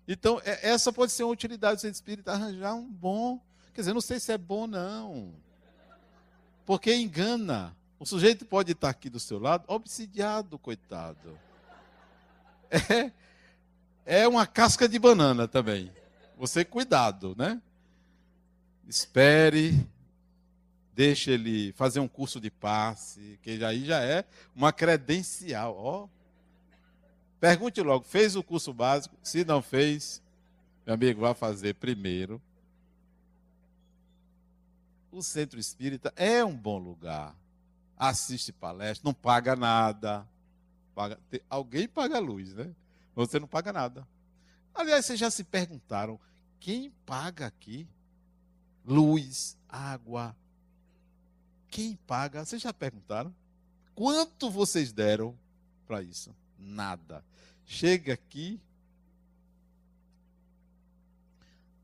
Então, 0.06 0.40
é, 0.44 0.70
essa 0.70 0.92
pode 0.92 1.12
ser 1.12 1.24
uma 1.24 1.32
utilidade 1.32 1.76
do 1.76 1.80
centro 1.80 1.94
espírita, 1.94 2.32
arranjar 2.32 2.74
um 2.74 2.86
bom. 2.86 3.40
Quer 3.72 3.82
dizer, 3.82 3.94
não 3.94 4.00
sei 4.00 4.20
se 4.20 4.32
é 4.32 4.38
bom, 4.38 4.66
não. 4.66 5.32
Porque 6.66 6.94
engana. 6.94 7.74
O 7.98 8.06
sujeito 8.06 8.44
pode 8.46 8.72
estar 8.72 8.88
aqui 8.88 9.10
do 9.10 9.20
seu 9.20 9.38
lado, 9.38 9.64
obsidiado, 9.66 10.58
coitado. 10.58 11.38
É, 14.06 14.22
é 14.22 14.28
uma 14.28 14.46
casca 14.46 14.88
de 14.88 14.98
banana 14.98 15.46
também. 15.46 15.92
Você 16.36 16.64
cuidado, 16.64 17.34
né? 17.36 17.60
Espere, 18.88 19.86
deixe 21.00 21.30
ele 21.30 21.72
fazer 21.72 21.98
um 21.98 22.06
curso 22.06 22.38
de 22.38 22.50
passe, 22.50 23.38
que 23.40 23.64
aí 23.64 23.86
já 23.86 24.02
é 24.02 24.22
uma 24.54 24.70
credencial. 24.70 26.10
Pergunte 27.40 27.80
logo, 27.80 28.04
fez 28.04 28.36
o 28.36 28.42
curso 28.42 28.70
básico? 28.74 29.16
Se 29.22 29.42
não 29.42 29.62
fez, 29.62 30.22
meu 30.84 30.94
amigo, 30.94 31.22
vá 31.22 31.32
fazer 31.32 31.76
primeiro. 31.76 32.38
O 35.10 35.22
centro 35.22 35.58
espírita 35.58 36.12
é 36.16 36.44
um 36.44 36.54
bom 36.54 36.76
lugar. 36.76 37.34
Assiste 37.96 38.52
palestra, 38.52 39.02
não 39.02 39.14
paga 39.14 39.56
nada. 39.56 40.28
Paga, 40.94 41.18
alguém 41.48 41.88
paga 41.88 42.18
a 42.18 42.20
luz, 42.20 42.52
né? 42.52 42.74
Você 43.14 43.40
não 43.40 43.48
paga 43.48 43.72
nada. 43.72 44.06
Aliás, 44.74 45.06
vocês 45.06 45.18
já 45.18 45.30
se 45.30 45.44
perguntaram 45.44 46.20
quem 46.60 46.90
paga 47.06 47.46
aqui? 47.46 47.88
Luz, 48.84 49.56
água. 49.66 50.36
Quem 51.70 51.96
paga? 52.06 52.44
Vocês 52.44 52.60
já 52.60 52.72
perguntaram? 52.72 53.34
Quanto 53.94 54.50
vocês 54.50 54.92
deram 54.92 55.38
para 55.86 56.02
isso? 56.02 56.34
Nada. 56.58 57.24
Chega 57.64 58.14
aqui. 58.14 58.60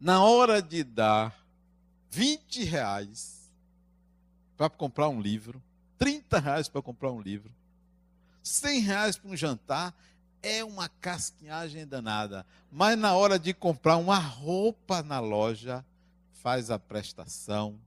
Na 0.01 0.23
hora 0.23 0.61
de 0.61 0.83
dar 0.83 1.47
20 2.11 2.65
reais 2.65 3.51
para 4.57 4.69
comprar 4.69 5.09
um 5.09 5.21
livro, 5.21 5.63
30 5.99 6.39
reais 6.39 6.69
para 6.69 6.83
comprar 6.83 7.13
um 7.13 7.21
livro, 7.21 7.53
100 8.43 8.81
reais 8.81 9.17
para 9.17 9.31
um 9.31 9.37
jantar, 9.37 9.95
é 10.43 10.65
uma 10.65 10.89
casquinhagem 10.89 11.87
danada. 11.87 12.47
Mas 12.71 12.99
na 12.99 13.15
hora 13.15 13.39
de 13.39 13.53
comprar 13.53 13.97
uma 13.97 14.19
roupa 14.19 15.03
na 15.03 15.21
loja, 15.21 15.85
faz 16.33 16.71
a 16.71 16.79
prestação, 16.79 17.79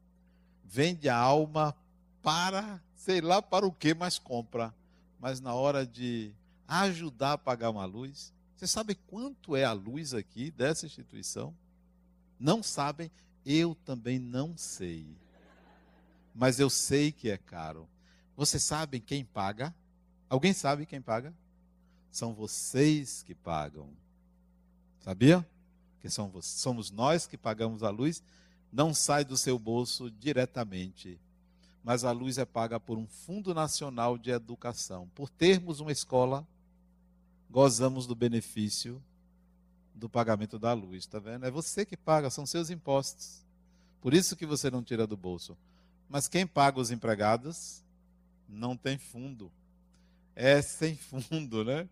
vende 0.63 1.07
a 1.09 1.15
alma 1.15 1.75
para, 2.21 2.81
sei 2.95 3.21
lá 3.21 3.41
para 3.41 3.65
o 3.65 3.71
que, 3.71 3.93
mas 3.93 4.19
compra. 4.19 4.73
Mas 5.19 5.39
na 5.39 5.53
hora 5.53 5.85
de 5.85 6.33
ajudar 6.67 7.33
a 7.33 7.37
pagar 7.37 7.69
uma 7.69 7.85
luz, 7.85 8.33
você 8.55 8.67
sabe 8.67 8.95
quanto 8.95 9.55
é 9.55 9.63
a 9.63 9.71
luz 9.71 10.13
aqui 10.13 10.51
dessa 10.51 10.85
instituição? 10.85 11.55
Não 12.39 12.61
sabem? 12.61 13.11
Eu 13.45 13.73
também 13.73 14.19
não 14.19 14.57
sei. 14.57 15.05
Mas 16.33 16.59
eu 16.59 16.69
sei 16.69 17.11
que 17.11 17.29
é 17.29 17.37
caro. 17.37 17.87
Vocês 18.35 18.63
sabem 18.63 19.01
quem 19.01 19.25
paga? 19.25 19.73
Alguém 20.29 20.53
sabe 20.53 20.85
quem 20.85 21.01
paga? 21.01 21.33
São 22.11 22.33
vocês 22.33 23.23
que 23.23 23.35
pagam. 23.35 23.89
Sabia? 25.01 25.45
Que 25.99 26.09
são, 26.09 26.31
somos 26.41 26.91
nós 26.91 27.27
que 27.27 27.37
pagamos 27.37 27.83
a 27.83 27.89
luz. 27.89 28.21
Não 28.71 28.93
sai 28.93 29.25
do 29.25 29.35
seu 29.35 29.57
bolso 29.57 30.11
diretamente. 30.11 31.19
Mas 31.83 32.03
a 32.03 32.11
luz 32.11 32.37
é 32.37 32.45
paga 32.45 32.79
por 32.79 32.97
um 32.97 33.07
Fundo 33.07 33.53
Nacional 33.53 34.17
de 34.17 34.31
Educação. 34.31 35.09
Por 35.15 35.29
termos 35.29 35.79
uma 35.79 35.91
escola, 35.91 36.45
gozamos 37.49 38.05
do 38.05 38.15
benefício 38.15 39.01
do 39.95 40.09
pagamento 40.09 40.57
da 40.57 40.73
luz. 40.73 41.03
Está 41.03 41.19
vendo? 41.19 41.45
É 41.45 41.51
você 41.51 41.85
que 41.85 41.97
paga, 41.97 42.29
são 42.29 42.45
seus 42.45 42.69
impostos. 42.69 43.43
Por 44.01 44.13
isso 44.13 44.35
que 44.35 44.45
você 44.45 44.69
não 44.69 44.83
tira 44.83 45.05
do 45.05 45.17
bolso. 45.17 45.57
Mas 46.09 46.27
quem 46.27 46.47
paga 46.47 46.79
os 46.79 46.91
empregados 46.91 47.83
não 48.47 48.75
tem 48.75 48.97
fundo. 48.97 49.51
É 50.35 50.61
sem 50.61 50.95
fundo, 50.95 51.63
né? 51.63 51.87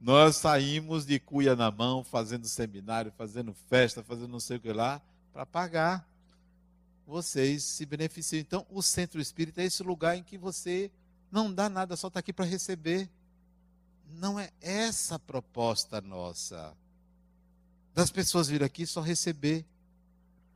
Nós 0.00 0.36
saímos 0.36 1.04
de 1.04 1.18
cuia 1.18 1.56
na 1.56 1.70
mão, 1.72 2.04
fazendo 2.04 2.46
seminário, 2.46 3.12
fazendo 3.16 3.52
festa, 3.68 4.02
fazendo 4.02 4.28
não 4.28 4.38
sei 4.38 4.56
o 4.56 4.60
que 4.60 4.72
lá, 4.72 5.02
para 5.32 5.44
pagar. 5.44 6.08
Vocês 7.08 7.64
se 7.64 7.86
beneficiam. 7.86 8.38
Então, 8.38 8.66
o 8.68 8.82
centro 8.82 9.18
espírita 9.18 9.62
é 9.62 9.64
esse 9.64 9.82
lugar 9.82 10.14
em 10.14 10.22
que 10.22 10.36
você 10.36 10.90
não 11.32 11.50
dá 11.50 11.66
nada, 11.66 11.96
só 11.96 12.08
está 12.08 12.20
aqui 12.20 12.34
para 12.34 12.44
receber. 12.44 13.08
Não 14.10 14.38
é 14.38 14.52
essa 14.60 15.14
a 15.14 15.18
proposta 15.18 16.02
nossa. 16.02 16.76
Das 17.94 18.10
pessoas 18.10 18.48
vir 18.48 18.62
aqui 18.62 18.84
só 18.84 19.00
receber. 19.00 19.64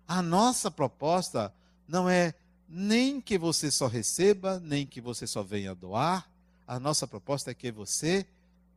A 0.07 0.21
nossa 0.21 0.71
proposta 0.71 1.51
não 1.89 2.07
é 2.07 2.35
nem 2.69 3.19
que 3.19 3.39
você 3.39 3.71
só 3.71 3.87
receba, 3.87 4.61
nem 4.61 4.87
que 4.87 5.01
você 5.01 5.27
só 5.27 5.43
venha 5.43 5.75
doar. 5.75 6.31
A 6.67 6.79
nossa 6.79 7.07
proposta 7.07 7.51
é 7.51 7.55
que 7.55 7.73
você 7.73 8.27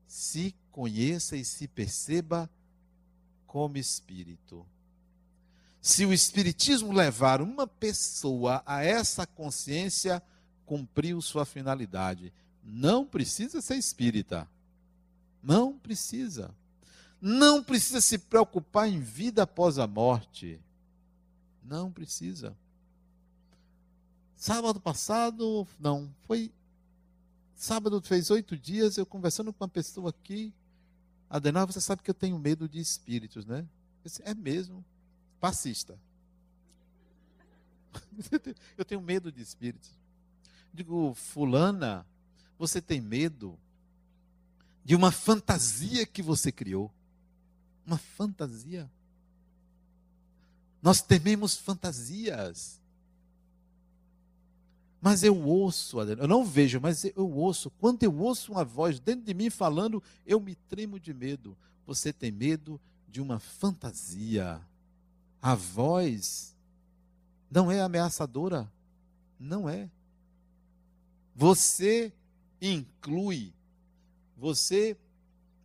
se 0.07 0.55
conheça 0.71 1.35
e 1.35 1.43
se 1.43 1.67
perceba 1.67 2.49
como 3.45 3.77
espírito. 3.77 4.65
Se 5.85 6.03
o 6.03 6.11
espiritismo 6.11 6.91
levar 6.91 7.43
uma 7.43 7.67
pessoa 7.67 8.63
a 8.65 8.83
essa 8.83 9.27
consciência, 9.27 10.19
cumpriu 10.65 11.21
sua 11.21 11.45
finalidade. 11.45 12.33
Não 12.63 13.05
precisa 13.05 13.61
ser 13.61 13.75
espírita. 13.75 14.49
Não 15.43 15.77
precisa. 15.77 16.49
Não 17.21 17.63
precisa 17.63 18.01
se 18.01 18.17
preocupar 18.17 18.89
em 18.89 18.99
vida 18.99 19.43
após 19.43 19.77
a 19.77 19.85
morte. 19.85 20.59
Não 21.63 21.91
precisa. 21.91 22.57
Sábado 24.35 24.79
passado, 24.79 25.67
não, 25.79 26.11
foi 26.23 26.51
Sábado 27.55 28.01
fez 28.01 28.31
oito 28.31 28.57
dias, 28.57 28.97
eu 28.97 29.05
conversando 29.05 29.53
com 29.53 29.63
uma 29.63 29.69
pessoa 29.69 30.09
aqui. 30.09 30.51
Adenal, 31.29 31.67
você 31.67 31.79
sabe 31.79 32.01
que 32.01 32.09
eu 32.09 32.15
tenho 32.15 32.39
medo 32.39 32.67
de 32.67 32.79
espíritos, 32.79 33.45
né? 33.45 33.67
Disse, 34.03 34.23
é 34.25 34.33
mesmo. 34.33 34.83
Passista. 35.39 35.99
eu 38.77 38.85
tenho 38.85 39.01
medo 39.01 39.31
de 39.31 39.41
espíritos. 39.41 39.89
Digo, 40.73 41.13
fulana, 41.13 42.05
você 42.57 42.81
tem 42.81 42.99
medo 43.01 43.57
de 44.83 44.95
uma 44.95 45.11
fantasia 45.11 46.05
que 46.05 46.21
você 46.21 46.51
criou? 46.51 46.91
Uma 47.85 47.97
fantasia? 47.97 48.89
Nós 50.81 51.01
tememos 51.01 51.55
fantasias. 51.57 52.79
Mas 55.01 55.23
eu 55.23 55.39
ouço, 55.39 55.99
eu 56.01 56.27
não 56.27 56.43
vejo, 56.43 56.79
mas 56.79 57.03
eu 57.03 57.31
ouço. 57.31 57.69
Quando 57.71 58.03
eu 58.03 58.15
ouço 58.17 58.51
uma 58.51 58.63
voz 58.63 58.99
dentro 58.99 59.25
de 59.25 59.33
mim 59.33 59.49
falando, 59.49 60.01
eu 60.25 60.39
me 60.39 60.55
tremo 60.55 60.99
de 60.99 61.13
medo. 61.13 61.55
Você 61.85 62.11
tem 62.11 62.31
medo 62.31 62.81
de 63.07 63.21
uma 63.21 63.39
fantasia. 63.39 64.59
A 65.45 65.53
voz 65.53 66.55
não 67.51 67.71
é 67.71 67.79
ameaçadora. 67.79 68.67
Não 69.39 69.69
é. 69.69 69.87
Você 71.35 72.11
inclui, 72.59 73.53
você 74.35 74.97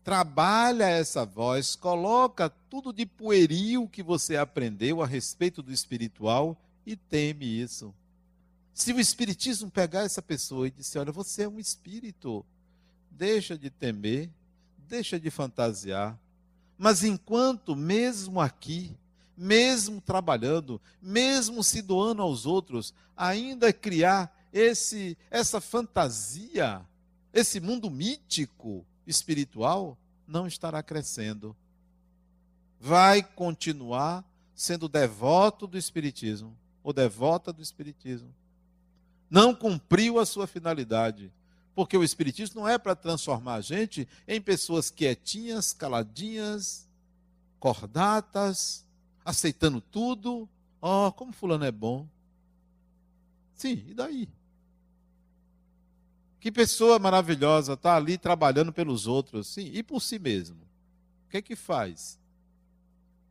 trabalha 0.04 0.84
essa 0.84 1.24
voz, 1.24 1.76
coloca 1.76 2.50
tudo 2.68 2.92
de 2.92 3.06
pueril 3.06 3.88
que 3.88 4.02
você 4.02 4.36
aprendeu 4.36 5.00
a 5.00 5.06
respeito 5.06 5.62
do 5.62 5.72
espiritual 5.72 6.60
e 6.84 6.94
teme 6.94 7.46
isso. 7.46 7.94
Se 8.74 8.92
o 8.92 9.00
Espiritismo 9.00 9.70
pegar 9.70 10.02
essa 10.02 10.20
pessoa 10.20 10.68
e 10.68 10.70
disser: 10.70 11.00
Olha, 11.00 11.10
você 11.10 11.44
é 11.44 11.48
um 11.48 11.58
espírito, 11.58 12.44
deixa 13.10 13.56
de 13.56 13.70
temer, 13.70 14.28
deixa 14.76 15.18
de 15.18 15.30
fantasiar. 15.30 16.20
Mas 16.76 17.02
enquanto, 17.02 17.74
mesmo 17.74 18.42
aqui, 18.42 18.94
mesmo 19.40 20.00
trabalhando, 20.00 20.80
mesmo 21.00 21.64
se 21.64 21.80
doando 21.80 22.20
aos 22.20 22.44
outros, 22.44 22.92
ainda 23.16 23.72
criar 23.72 24.36
esse 24.52 25.16
essa 25.30 25.60
fantasia, 25.60 26.84
esse 27.32 27.60
mundo 27.60 27.90
mítico 27.90 28.84
espiritual, 29.06 29.96
não 30.26 30.46
estará 30.46 30.82
crescendo. 30.82 31.56
Vai 32.78 33.22
continuar 33.22 34.24
sendo 34.54 34.88
devoto 34.88 35.66
do 35.66 35.78
espiritismo, 35.78 36.54
ou 36.82 36.92
devota 36.92 37.52
do 37.52 37.62
espiritismo 37.62 38.34
não 39.30 39.54
cumpriu 39.54 40.18
a 40.18 40.26
sua 40.26 40.46
finalidade. 40.46 41.32
Porque 41.72 41.96
o 41.96 42.02
Espiritismo 42.02 42.62
não 42.62 42.68
é 42.68 42.76
para 42.76 42.96
transformar 42.96 43.54
a 43.54 43.60
gente 43.60 44.06
em 44.26 44.40
pessoas 44.40 44.90
quietinhas, 44.90 45.72
caladinhas, 45.72 46.88
cordatas, 47.60 48.84
aceitando 49.24 49.80
tudo, 49.80 50.48
Oh, 50.80 51.12
como 51.12 51.32
fulano 51.32 51.64
é 51.64 51.70
bom. 51.70 52.08
Sim, 53.54 53.84
e 53.88 53.94
daí? 53.94 54.28
Que 56.40 56.50
pessoa 56.50 56.98
maravilhosa, 56.98 57.74
está 57.74 57.96
ali 57.96 58.16
trabalhando 58.16 58.72
pelos 58.72 59.06
outros, 59.06 59.46
sim, 59.46 59.70
e 59.74 59.82
por 59.82 60.00
si 60.00 60.18
mesmo. 60.18 60.56
O 61.26 61.30
que 61.30 61.36
é 61.36 61.42
que 61.42 61.54
faz? 61.54 62.18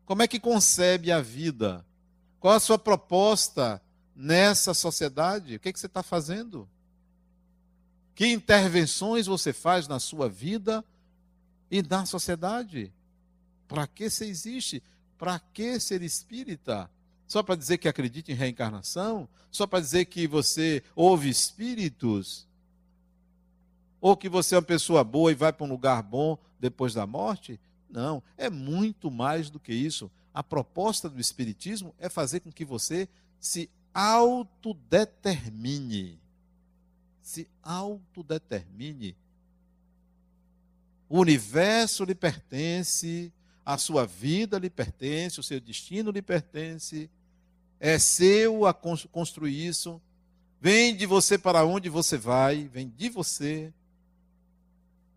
Como 0.05 0.21
é 0.21 0.27
que 0.27 0.39
concebe 0.39 1.11
a 1.11 1.19
vida? 1.19 1.83
Qual 2.39 2.53
a 2.53 2.59
sua 2.59 2.77
proposta 2.77 3.81
nessa 4.15 4.73
sociedade? 4.75 5.55
O 5.55 5.59
que, 5.59 5.69
é 5.69 5.73
que 5.73 5.79
você 5.79 5.87
está 5.87 6.03
fazendo? 6.03 6.69
Que 8.13 8.27
intervenções 8.27 9.25
você 9.25 9.51
faz 9.51 9.87
na 9.87 9.99
sua 9.99 10.29
vida 10.29 10.85
e 11.71 11.81
na 11.81 12.05
sociedade? 12.05 12.93
Para 13.67 13.87
que 13.87 14.09
você 14.09 14.25
existe? 14.25 14.83
Para 15.20 15.38
que 15.38 15.80
ser 15.80 16.01
espírita? 16.01 16.89
Só 17.28 17.43
para 17.43 17.55
dizer 17.55 17.78
que 17.78 17.88
acredita 17.88 18.32
em 18.32 18.36
reencarnação? 18.36 19.30
Só 19.51 19.67
para 19.67 19.82
dizer 19.82 20.05
que 20.05 20.26
você 20.26 20.82
ouve 20.95 21.30
espíritos? 21.30 22.47
Ou 24.01 24.17
que 24.17 24.30
você 24.30 24.55
é 24.55 24.57
uma 24.57 24.63
pessoa 24.63 25.03
boa 25.03 25.32
e 25.32 25.36
vai 25.36 25.53
para 25.53 25.65
um 25.65 25.70
lugar 25.70 26.01
bom 26.01 26.39
depois 26.57 26.93
da 26.93 27.05
morte? 27.05 27.59
Não, 27.89 28.24
é 28.38 28.49
muito 28.49 29.11
mais 29.11 29.49
do 29.49 29.59
que 29.59 29.74
isso. 29.74 30.09
A 30.34 30.41
proposta 30.41 31.09
do 31.09 31.20
Espiritismo 31.20 31.93
é 31.99 32.07
fazer 32.07 32.39
com 32.39 32.49
que 32.51 32.63
você 32.63 33.09
se 33.39 33.70
autodetermine. 33.93 36.17
Se 37.22 37.45
autodetermine. 37.61 39.17
O 41.09 41.20
universo 41.20 42.05
lhe 42.05 42.15
pertence, 42.15 43.34
a 43.70 43.78
sua 43.78 44.05
vida 44.05 44.57
lhe 44.57 44.70
pertence, 44.70 45.39
o 45.39 45.43
seu 45.43 45.59
destino 45.59 46.09
lhe 46.09 46.22
pertence. 46.22 47.09
É 47.80 47.99
seu 47.99 48.65
a 48.65 48.74
construir 48.74 49.67
isso. 49.67 50.01
Vem 50.59 50.95
de 50.95 51.05
você 51.05 51.38
para 51.38 51.63
onde 51.63 51.88
você 51.88 52.17
vai, 52.17 52.67
vem 52.67 52.89
de 52.89 53.09
você 53.09 53.72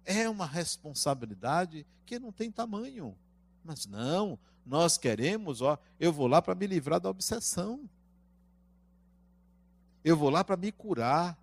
é 0.05 0.29
uma 0.29 0.47
responsabilidade 0.47 1.87
que 2.05 2.19
não 2.19 2.33
tem 2.33 2.51
tamanho. 2.51 3.17
Mas 3.65 3.87
não, 3.87 4.39
nós 4.67 4.99
queremos, 4.99 5.63
ó, 5.63 5.79
eu 5.99 6.13
vou 6.13 6.27
lá 6.27 6.43
para 6.43 6.55
me 6.55 6.67
livrar 6.67 7.01
da 7.01 7.09
obsessão. 7.09 7.89
Eu 10.05 10.17
vou 10.17 10.29
lá 10.29 10.43
para 10.43 10.57
me 10.57 10.73
curar. 10.73 11.39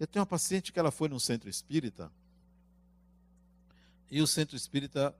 Eu 0.00 0.06
tenho 0.06 0.22
uma 0.22 0.26
paciente 0.26 0.72
que 0.72 0.78
ela 0.78 0.90
foi 0.90 1.08
num 1.08 1.18
centro 1.18 1.48
espírita, 1.48 2.10
e 4.10 4.20
o 4.20 4.26
centro 4.26 4.56
espírita, 4.56 5.14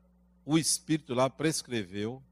o 0.45 0.59
espírito 0.59 1.15
lá 1.15 1.29
prescreveu. 1.29 2.23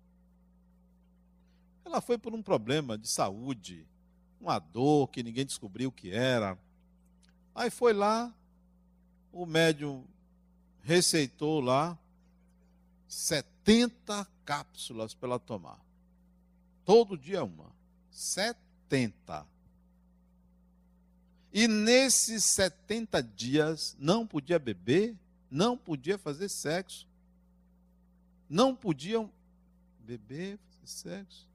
Ela 1.85 2.01
foi 2.01 2.17
por 2.17 2.35
um 2.35 2.43
problema 2.43 2.97
de 2.97 3.09
saúde, 3.09 3.87
uma 4.41 4.59
dor 4.59 5.09
que 5.09 5.23
ninguém 5.23 5.45
descobriu 5.45 5.89
o 5.89 5.93
que 5.93 6.11
era. 6.11 6.59
Aí 7.55 7.71
foi 7.71 7.93
lá, 7.93 8.33
o 9.33 9.47
médium 9.47 10.05
receitou 10.83 11.61
lá 11.61 11.99
70 13.09 14.27
cápsulas 14.45 15.15
para 15.15 15.31
ela 15.31 15.39
tomar. 15.39 15.81
Todo 16.85 17.17
dia 17.17 17.43
uma. 17.43 17.73
70. 18.11 19.47
E 21.53 21.69
nesses 21.69 22.45
70 22.45 23.23
dias 23.23 23.97
não 23.99 24.27
podia 24.27 24.59
beber, 24.59 25.17
não 25.55 25.79
podia 25.79 26.19
fazer 26.19 26.49
sexo. 26.49 27.07
Não 28.51 28.75
podiam 28.75 29.31
beber, 30.01 30.59
fazer 30.59 30.87
sexo. 30.87 31.49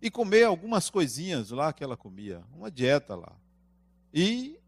E 0.00 0.10
comer 0.10 0.44
algumas 0.44 0.88
coisinhas 0.88 1.50
lá 1.50 1.74
que 1.74 1.84
ela 1.84 1.94
comia, 1.94 2.42
uma 2.54 2.70
dieta 2.70 3.14
lá. 3.14 3.36
E 4.14 4.58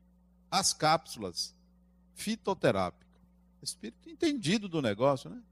as 0.51 0.75
cápsulas 0.75 1.55
fitoterápicas. 2.15 3.09
Espírito 3.63 4.11
entendido 4.11 4.69
do 4.69 4.83
negócio, 4.83 5.31
né? 5.31 5.43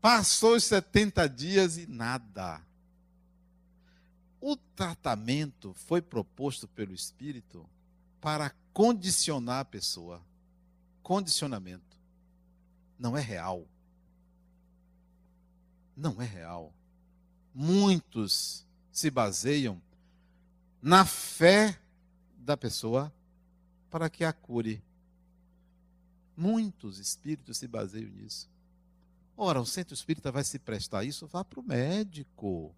Passou 0.00 0.56
os 0.56 0.64
70 0.64 1.28
dias 1.28 1.78
e 1.78 1.86
nada. 1.86 2.60
O 4.40 4.56
tratamento 4.56 5.72
foi 5.72 6.02
proposto 6.02 6.66
pelo 6.66 6.92
Espírito 6.92 7.64
para 8.22 8.54
condicionar 8.72 9.58
a 9.58 9.64
pessoa. 9.64 10.22
Condicionamento. 11.02 11.98
Não 12.96 13.16
é 13.18 13.20
real. 13.20 13.66
Não 15.96 16.22
é 16.22 16.24
real. 16.24 16.72
Muitos 17.52 18.64
se 18.92 19.10
baseiam 19.10 19.82
na 20.80 21.04
fé 21.04 21.76
da 22.38 22.56
pessoa 22.56 23.12
para 23.90 24.08
que 24.08 24.24
a 24.24 24.32
cure. 24.32 24.80
Muitos 26.36 26.98
espíritos 26.98 27.58
se 27.58 27.66
baseiam 27.66 28.10
nisso. 28.12 28.48
Ora, 29.36 29.60
o 29.60 29.66
centro 29.66 29.94
espírita 29.94 30.30
vai 30.30 30.44
se 30.44 30.60
prestar 30.60 31.00
a 31.00 31.04
isso? 31.04 31.26
Vá 31.26 31.44
para 31.44 31.58
o 31.58 31.62
médico. 31.62 32.72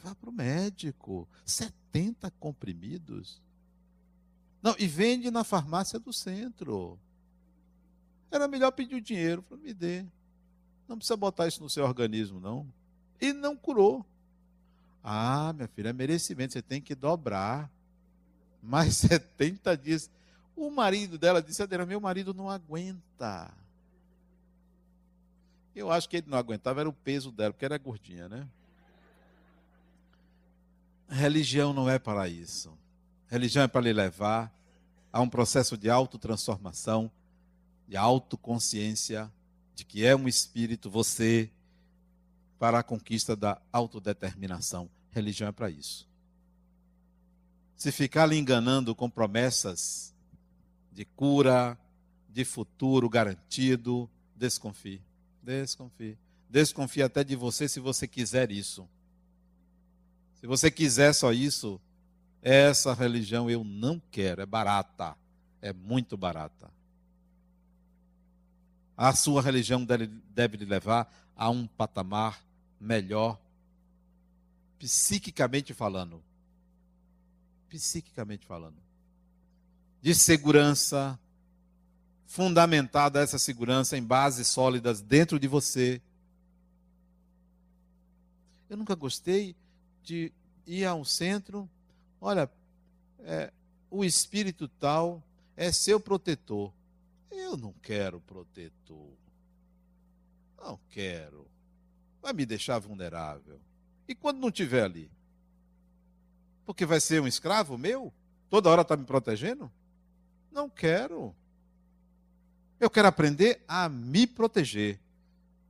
Vá 0.00 0.14
para 0.14 0.30
o 0.30 0.32
médico. 0.32 1.28
70 1.44 2.30
comprimidos. 2.38 3.42
Não, 4.68 4.76
e 4.78 4.86
vende 4.86 5.30
na 5.30 5.44
farmácia 5.44 5.98
do 5.98 6.12
centro. 6.12 6.98
Era 8.30 8.46
melhor 8.46 8.70
pedir 8.70 8.96
o 8.96 9.00
dinheiro 9.00 9.42
para 9.42 9.56
me 9.56 9.72
dê. 9.72 10.04
Não 10.86 10.98
precisa 10.98 11.16
botar 11.16 11.48
isso 11.48 11.62
no 11.62 11.70
seu 11.70 11.86
organismo, 11.86 12.38
não. 12.38 12.70
E 13.18 13.32
não 13.32 13.56
curou. 13.56 14.04
Ah, 15.02 15.54
minha 15.54 15.68
filha, 15.68 15.88
é 15.88 15.92
merecimento, 15.94 16.52
você 16.52 16.60
tem 16.60 16.82
que 16.82 16.94
dobrar. 16.94 17.70
Mais 18.62 18.98
70 18.98 19.74
dias. 19.78 20.10
O 20.54 20.70
marido 20.70 21.16
dela 21.16 21.40
disse, 21.40 21.62
Adriana, 21.62 21.86
meu 21.86 21.98
marido 21.98 22.34
não 22.34 22.50
aguenta. 22.50 23.50
Eu 25.74 25.90
acho 25.90 26.10
que 26.10 26.18
ele 26.18 26.28
não 26.28 26.36
aguentava, 26.36 26.80
era 26.80 26.88
o 26.90 26.92
peso 26.92 27.32
dela, 27.32 27.54
porque 27.54 27.64
era 27.64 27.78
gordinha, 27.78 28.28
né? 28.28 28.46
Religião 31.08 31.72
não 31.72 31.88
é 31.88 31.98
para 31.98 32.28
isso. 32.28 32.76
Religião 33.28 33.64
é 33.64 33.68
para 33.68 33.80
lhe 33.80 33.94
levar 33.94 34.57
a 35.12 35.20
um 35.20 35.28
processo 35.28 35.76
de 35.76 35.88
autotransformação, 35.88 37.10
de 37.86 37.96
autoconsciência, 37.96 39.32
de 39.74 39.84
que 39.84 40.04
é 40.04 40.14
um 40.14 40.28
espírito, 40.28 40.90
você, 40.90 41.50
para 42.58 42.80
a 42.80 42.82
conquista 42.82 43.36
da 43.36 43.60
autodeterminação. 43.72 44.90
Religião 45.10 45.48
é 45.48 45.52
para 45.52 45.70
isso. 45.70 46.06
Se 47.76 47.92
ficar 47.92 48.26
lhe 48.26 48.36
enganando 48.36 48.94
com 48.94 49.08
promessas 49.08 50.12
de 50.92 51.04
cura, 51.04 51.78
de 52.28 52.44
futuro 52.44 53.08
garantido, 53.08 54.10
desconfie. 54.34 55.00
Desconfie. 55.42 56.18
Desconfie 56.50 57.02
até 57.02 57.22
de 57.22 57.36
você 57.36 57.68
se 57.68 57.78
você 57.78 58.08
quiser 58.08 58.50
isso. 58.50 58.88
Se 60.40 60.46
você 60.46 60.70
quiser 60.70 61.12
só 61.12 61.32
isso, 61.32 61.80
essa 62.42 62.94
religião 62.94 63.50
eu 63.50 63.64
não 63.64 64.00
quero, 64.10 64.40
é 64.40 64.46
barata, 64.46 65.16
é 65.60 65.72
muito 65.72 66.16
barata. 66.16 66.70
A 68.96 69.14
sua 69.14 69.42
religião 69.42 69.84
deve, 69.84 70.06
deve 70.06 70.56
lhe 70.56 70.64
levar 70.64 71.12
a 71.36 71.48
um 71.50 71.66
patamar 71.66 72.42
melhor, 72.80 73.40
psiquicamente 74.78 75.72
falando. 75.72 76.22
Psiquicamente 77.68 78.46
falando. 78.46 78.76
De 80.00 80.14
segurança, 80.14 81.18
fundamentada 82.26 83.20
essa 83.20 83.38
segurança 83.38 83.96
em 83.96 84.02
bases 84.02 84.48
sólidas 84.48 85.00
dentro 85.00 85.38
de 85.38 85.48
você. 85.48 86.00
Eu 88.68 88.76
nunca 88.76 88.94
gostei 88.94 89.56
de 90.02 90.32
ir 90.66 90.84
a 90.84 90.94
um 90.94 91.04
centro, 91.04 91.68
olha, 92.20 92.50
é, 93.20 93.52
o 93.90 94.04
espírito 94.04 94.68
tal 94.68 95.22
é 95.56 95.72
seu 95.72 95.98
protetor. 95.98 96.72
Eu 97.30 97.56
não 97.56 97.72
quero 97.82 98.20
protetor. 98.20 99.12
Não 100.56 100.78
quero 100.90 101.48
vai 102.28 102.32
me 102.32 102.44
deixar 102.44 102.78
vulnerável. 102.78 103.58
E 104.06 104.14
quando 104.14 104.38
não 104.38 104.48
estiver 104.48 104.84
ali? 104.84 105.10
Porque 106.66 106.84
vai 106.84 107.00
ser 107.00 107.22
um 107.22 107.26
escravo 107.26 107.78
meu? 107.78 108.12
Toda 108.50 108.68
hora 108.68 108.82
está 108.82 108.96
me 108.96 109.04
protegendo? 109.04 109.70
Não 110.52 110.68
quero. 110.68 111.34
Eu 112.78 112.90
quero 112.90 113.08
aprender 113.08 113.62
a 113.66 113.88
me 113.88 114.26
proteger. 114.26 114.98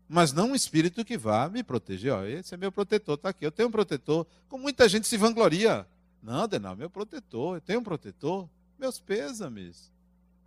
Mas 0.09 0.33
não 0.33 0.51
um 0.51 0.55
espírito 0.55 1.05
que 1.05 1.17
vá 1.17 1.49
me 1.49 1.63
proteger. 1.63 2.13
Ó, 2.13 2.25
esse 2.25 2.55
é 2.55 2.57
meu 2.57 2.73
protetor, 2.73 3.15
está 3.15 3.29
aqui. 3.29 3.45
Eu 3.45 3.53
tenho 3.53 3.69
um 3.69 3.73
protetor. 3.73 4.27
Como 4.49 4.63
muita 4.63 4.89
gente 4.89 5.07
se 5.07 5.17
vangloria. 5.17 5.87
Não, 6.23 6.49
Denal, 6.49 6.77
meu 6.77 6.91
protetor. 6.91 7.57
Eu 7.57 7.61
tenho 7.61 7.81
um 7.81 7.85
protetor. 7.85 8.49
Meus 8.79 9.01
pêsames. 9.01 9.93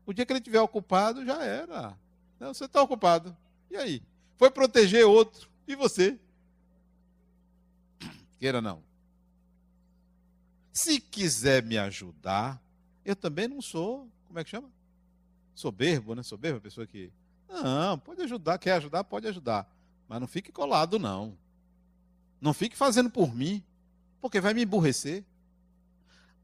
O 0.05 0.13
dia 0.13 0.25
que 0.25 0.31
ele 0.31 0.39
estiver 0.39 0.61
ocupado, 0.61 1.25
já 1.25 1.43
era. 1.43 1.97
Não, 2.39 2.53
você 2.53 2.65
está 2.65 2.81
ocupado. 2.81 3.35
E 3.69 3.75
aí? 3.75 4.01
Foi 4.37 4.49
proteger 4.49 5.05
outro. 5.05 5.49
E 5.67 5.75
você? 5.75 6.19
Queira 8.39 8.61
não. 8.61 8.81
Se 10.73 10.99
quiser 10.99 11.63
me 11.63 11.77
ajudar, 11.77 12.61
eu 13.05 13.15
também 13.15 13.47
não 13.47 13.61
sou, 13.61 14.09
como 14.27 14.39
é 14.39 14.43
que 14.43 14.49
chama? 14.49 14.69
Soberbo, 15.53 16.15
né? 16.15 16.23
Soberbo, 16.23 16.57
a 16.57 16.61
pessoa 16.61 16.87
que. 16.87 17.11
Não, 17.47 17.99
pode 17.99 18.21
ajudar, 18.21 18.57
quer 18.57 18.73
ajudar, 18.73 19.03
pode 19.03 19.27
ajudar. 19.27 19.69
Mas 20.07 20.19
não 20.19 20.27
fique 20.27 20.51
colado, 20.51 20.97
não. 20.97 21.37
Não 22.39 22.53
fique 22.53 22.75
fazendo 22.75 23.09
por 23.09 23.35
mim, 23.35 23.63
porque 24.19 24.41
vai 24.41 24.53
me 24.53 24.63
emburrecer. 24.63 25.23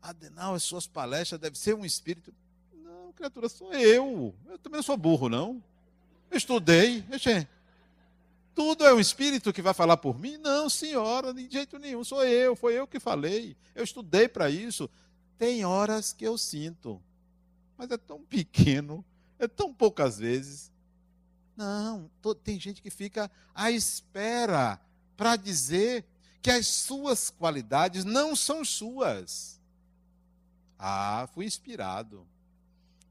Adenal, 0.07 0.55
as 0.55 0.63
suas 0.63 0.87
palestras 0.87 1.39
devem 1.39 1.59
ser 1.59 1.75
um 1.75 1.83
espírito. 1.83 2.33
Não, 2.73 3.11
criatura, 3.11 3.49
sou 3.49 3.73
eu. 3.73 4.33
Eu 4.47 4.57
também 4.57 4.77
não 4.77 4.83
sou 4.83 4.95
burro, 4.95 5.27
não. 5.27 5.61
Eu 6.31 6.37
estudei. 6.37 7.03
Tudo 8.55 8.85
é 8.85 8.93
um 8.93 9.01
espírito 9.01 9.51
que 9.51 9.61
vai 9.61 9.73
falar 9.73 9.97
por 9.97 10.17
mim? 10.17 10.37
Não, 10.37 10.69
senhora, 10.69 11.33
de 11.33 11.49
jeito 11.51 11.77
nenhum. 11.77 12.05
Sou 12.05 12.23
eu, 12.25 12.55
foi 12.55 12.75
eu 12.75 12.87
que 12.87 13.01
falei. 13.01 13.57
Eu 13.75 13.83
estudei 13.83 14.29
para 14.29 14.49
isso. 14.49 14.89
Tem 15.37 15.65
horas 15.65 16.13
que 16.13 16.25
eu 16.25 16.37
sinto, 16.37 17.01
mas 17.77 17.91
é 17.91 17.97
tão 17.97 18.23
pequeno, 18.23 19.05
é 19.37 19.47
tão 19.47 19.73
poucas 19.73 20.17
vezes. 20.17 20.71
Não, 21.55 22.09
tem 22.43 22.57
gente 22.59 22.81
que 22.81 22.89
fica 22.89 23.29
à 23.53 23.69
espera 23.71 24.79
para 25.17 25.35
dizer 25.35 26.05
que 26.41 26.49
as 26.49 26.65
suas 26.65 27.29
qualidades 27.29 28.05
não 28.05 28.35
são 28.35 28.63
suas. 28.63 29.56
Ah, 30.77 31.27
fui 31.33 31.45
inspirado. 31.45 32.25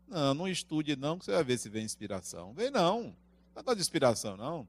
Não, 0.09 0.35
não 0.35 0.49
estude 0.49 0.95
não, 0.97 1.19
que 1.19 1.25
você 1.25 1.33
vai 1.33 1.45
ver 1.45 1.59
se 1.59 1.69
vem 1.69 1.85
inspiração. 1.85 2.53
Vem 2.53 2.71
não. 2.71 3.15
Não 3.55 3.73
é 3.73 3.75
de 3.75 3.81
inspiração, 3.81 4.37
não. 4.37 4.69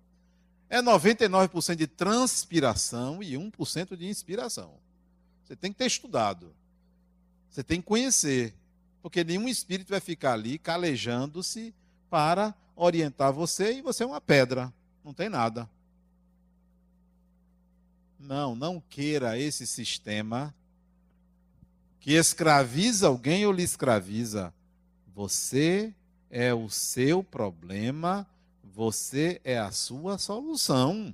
É 0.70 0.82
99% 0.82 1.76
de 1.76 1.88
transpiração 1.88 3.22
e 3.22 3.34
1% 3.34 3.96
de 3.96 4.08
inspiração. 4.08 4.74
Você 5.44 5.56
tem 5.56 5.72
que 5.72 5.78
ter 5.78 5.86
estudado. 5.86 6.54
Você 7.50 7.64
tem 7.64 7.80
que 7.80 7.88
conhecer. 7.88 8.54
Porque 9.02 9.24
nenhum 9.24 9.48
espírito 9.48 9.90
vai 9.90 10.00
ficar 10.00 10.34
ali 10.34 10.58
calejando-se 10.58 11.74
para 12.10 12.54
orientar 12.76 13.32
você 13.32 13.74
e 13.74 13.82
você 13.82 14.04
é 14.04 14.08
uma 14.08 14.20
pedra. 14.20 14.74
Não 15.04 15.14
tem 15.14 15.30
nada. 15.30 15.70
Não, 18.20 18.56
não 18.56 18.82
queira 18.82 19.40
esse 19.40 19.66
sistema 19.66 20.54
que 22.08 22.14
escraviza 22.14 23.08
alguém 23.08 23.46
ou 23.46 23.52
lhe 23.52 23.64
escraviza. 23.64 24.54
Você 25.14 25.94
é 26.32 26.54
o 26.54 26.70
seu 26.70 27.22
problema, 27.22 28.26
você 28.64 29.42
é 29.44 29.58
a 29.58 29.72
sua 29.72 30.18
solução. 30.18 31.14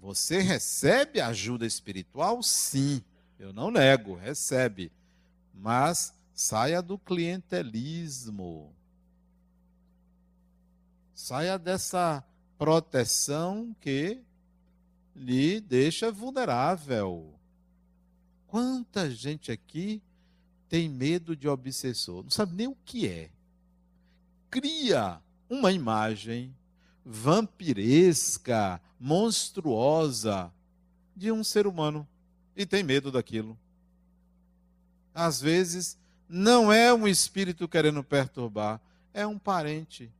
Você 0.00 0.38
recebe 0.38 1.20
ajuda 1.20 1.66
espiritual? 1.66 2.42
Sim, 2.42 3.02
eu 3.38 3.52
não 3.52 3.70
nego, 3.70 4.14
recebe. 4.14 4.90
Mas 5.52 6.14
saia 6.34 6.80
do 6.80 6.96
clientelismo. 6.96 8.72
Saia 11.14 11.58
dessa 11.58 12.24
proteção 12.56 13.76
que 13.82 14.18
lhe 15.14 15.60
deixa 15.60 16.10
vulnerável. 16.10 17.36
Quanta 18.46 19.10
gente 19.10 19.50
aqui 19.50 20.02
tem 20.68 20.88
medo 20.88 21.36
de 21.36 21.48
obsessor, 21.48 22.22
não 22.22 22.30
sabe 22.30 22.54
nem 22.54 22.66
o 22.66 22.76
que 22.84 23.06
é. 23.08 23.30
Cria 24.50 25.20
uma 25.48 25.72
imagem 25.72 26.54
vampiresca, 27.04 28.80
monstruosa 28.98 30.52
de 31.14 31.30
um 31.30 31.44
ser 31.44 31.66
humano 31.66 32.06
e 32.56 32.66
tem 32.66 32.82
medo 32.82 33.12
daquilo. 33.12 33.58
Às 35.14 35.40
vezes, 35.40 35.96
não 36.28 36.72
é 36.72 36.92
um 36.92 37.06
espírito 37.06 37.68
querendo 37.68 38.02
perturbar, 38.02 38.80
é 39.14 39.26
um 39.26 39.38
parente. 39.38 40.12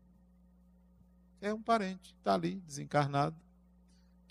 É 1.41 1.53
um 1.53 1.61
parente, 1.61 2.15
está 2.19 2.35
ali, 2.35 2.57
desencarnado 2.67 3.37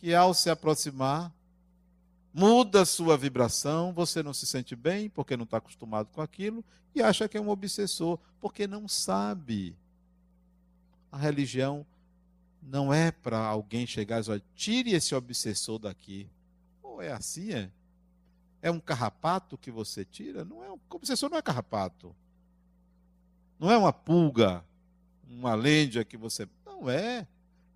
que 0.06 0.14
ao 0.14 0.34
se 0.36 0.52
aproximar, 0.52 1.34
muda 2.38 2.82
a 2.82 2.86
sua 2.86 3.18
vibração, 3.18 3.94
você 3.94 4.22
não 4.22 4.34
se 4.34 4.46
sente 4.46 4.76
bem 4.76 5.10
porque 5.10 5.38
não 5.38 5.46
está 5.46 5.56
acostumado 5.56 6.10
com 6.12 6.20
aquilo 6.20 6.66
e 6.94 7.02
acha 7.02 7.30
que 7.30 7.38
é 7.38 7.42
um 7.42 7.48
obsessor 7.48 8.20
porque 8.42 8.68
não 8.68 8.90
sabe. 8.90 9.74
A 11.10 11.18
religião 11.18 11.86
não 12.62 12.94
é 12.94 13.10
para 13.10 13.40
alguém 13.40 13.88
chegar 13.88 14.18
e 14.18 14.20
dizer, 14.20 14.44
tire 14.54 14.92
esse 14.92 15.16
obsessor 15.16 15.80
daqui. 15.80 16.30
Ou 16.84 17.02
é 17.02 17.14
assim, 17.14 17.54
é? 17.54 17.72
É 18.62 18.70
um 18.70 18.82
carrapato 18.82 19.58
que 19.58 19.72
você 19.72 20.04
tira? 20.04 20.44
Não 20.44 20.62
é 20.62 20.70
um 20.70 20.80
obsessor 20.90 21.30
não 21.30 21.38
é 21.38 21.42
carrapato. 21.42 22.14
Não 23.58 23.72
é 23.72 23.78
uma 23.78 23.94
pulga, 23.94 24.62
uma 25.30 25.56
lêndia 25.56 26.04
que 26.04 26.18
você. 26.18 26.50
Não 26.66 26.90
é. 26.90 27.26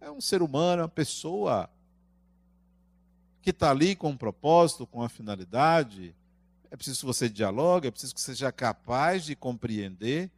É 0.01 0.12
um 0.12 0.20
ser 0.20 0.41
humano, 0.41 0.82
uma 0.82 0.89
pessoa 0.89 1.70
que 3.42 3.52
está 3.52 3.72
ali 3.72 3.96
com 3.96 4.10
um 4.10 4.18
propósito, 4.18 4.86
com 4.86 5.00
uma 5.00 5.10
finalidade. 5.10 6.16
É 6.70 6.76
preciso 6.76 7.00
que 7.00 7.06
você 7.06 7.30
dialogue, 7.30 7.88
é 7.88 7.92
preciso 7.92 8.14
que 8.14 8.22
você 8.22 8.36
seja 8.36 8.52
capaz 8.52 9.26
de 9.26 9.36
compreender, 9.36 10.30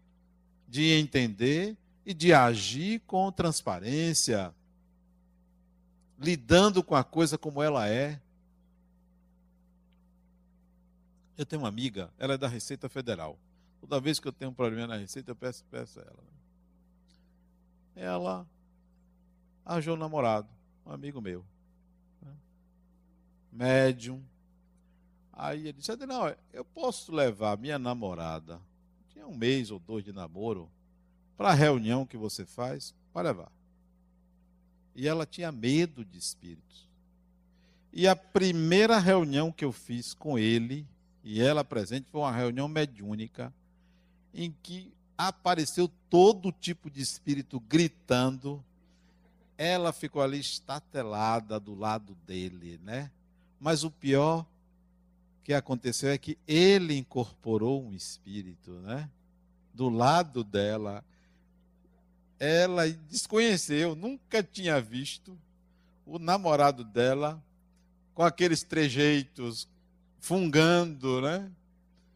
de 0.67 0.91
entender 0.91 1.75
e 2.05 2.13
de 2.13 2.33
agir 2.33 3.01
com 3.01 3.31
transparência, 3.31 4.53
lidando 6.17 6.83
com 6.83 6.95
a 6.95 7.03
coisa 7.03 7.37
como 7.37 7.61
ela 7.61 7.87
é. 7.89 8.19
Eu 11.37 11.45
tenho 11.45 11.63
uma 11.63 11.67
amiga, 11.67 12.09
ela 12.17 12.35
é 12.35 12.37
da 12.37 12.47
Receita 12.47 12.87
Federal. 12.87 13.37
Toda 13.81 13.99
vez 13.99 14.19
que 14.19 14.27
eu 14.27 14.31
tenho 14.31 14.51
um 14.51 14.53
problema 14.53 14.87
na 14.87 14.97
Receita, 14.97 15.31
eu 15.31 15.35
peço, 15.35 15.65
peço 15.71 15.99
a 15.99 16.03
ela. 16.03 16.23
Ela 17.93 18.47
arranjou 19.65 19.95
um 19.95 19.99
namorado, 19.99 20.47
um 20.85 20.91
amigo 20.91 21.19
meu 21.19 21.43
médium. 23.51 24.21
Aí 25.33 25.67
ele 25.67 25.73
disse: 25.73 25.95
Não, 26.05 26.33
eu 26.53 26.63
posso 26.63 27.11
levar 27.11 27.57
minha 27.57 27.77
namorada, 27.77 28.59
tinha 29.11 29.27
um 29.27 29.35
mês 29.35 29.71
ou 29.71 29.79
dois 29.79 30.03
de 30.03 30.13
namoro, 30.13 30.69
para 31.37 31.49
a 31.49 31.53
reunião 31.53 32.05
que 32.05 32.17
você 32.17 32.45
faz, 32.45 32.93
para 33.13 33.29
levar. 33.29 33.51
E 34.95 35.07
ela 35.07 35.25
tinha 35.25 35.51
medo 35.51 36.03
de 36.05 36.17
espíritos. 36.17 36.89
E 37.93 38.07
a 38.07 38.15
primeira 38.15 38.99
reunião 38.99 39.51
que 39.51 39.65
eu 39.65 39.71
fiz 39.71 40.13
com 40.13 40.37
ele, 40.39 40.87
e 41.23 41.41
ela 41.41 41.63
presente, 41.63 42.09
foi 42.09 42.21
uma 42.21 42.31
reunião 42.31 42.67
mediúnica, 42.67 43.53
em 44.33 44.53
que 44.63 44.93
apareceu 45.17 45.89
todo 46.09 46.51
tipo 46.51 46.89
de 46.89 47.01
espírito 47.01 47.59
gritando. 47.59 48.63
Ela 49.57 49.91
ficou 49.91 50.21
ali 50.21 50.39
estatelada 50.39 51.59
do 51.59 51.75
lado 51.75 52.15
dele, 52.25 52.79
né? 52.83 53.11
Mas 53.61 53.83
o 53.83 53.91
pior 53.91 54.43
que 55.43 55.53
aconteceu 55.53 56.09
é 56.09 56.17
que 56.17 56.35
ele 56.47 56.97
incorporou 56.97 57.83
um 57.83 57.93
espírito, 57.93 58.71
né? 58.79 59.07
Do 59.71 59.87
lado 59.87 60.43
dela. 60.43 61.05
Ela 62.39 62.89
desconheceu, 62.89 63.95
nunca 63.95 64.41
tinha 64.41 64.81
visto 64.81 65.37
o 66.07 66.17
namorado 66.17 66.83
dela 66.83 67.39
com 68.15 68.23
aqueles 68.23 68.63
trejeitos 68.63 69.67
fungando, 70.19 71.21
né? 71.21 71.51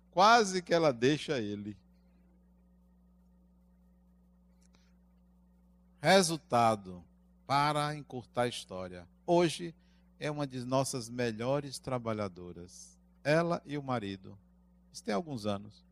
Quase 0.09 0.63
que 0.63 0.73
ela 0.73 0.91
deixa 0.91 1.39
ele. 1.39 1.77
Resultado, 6.01 7.03
para 7.45 7.95
encurtar 7.95 8.43
a 8.43 8.47
história. 8.47 9.07
Hoje 9.27 9.75
é 10.19 10.29
uma 10.29 10.47
de 10.47 10.63
nossas 10.63 11.09
melhores 11.09 11.79
trabalhadoras. 11.79 12.97
Ela 13.23 13.61
e 13.65 13.77
o 13.77 13.83
marido. 13.83 14.37
Isso 14.91 15.03
tem 15.03 15.13
alguns 15.13 15.45
anos. 15.45 15.83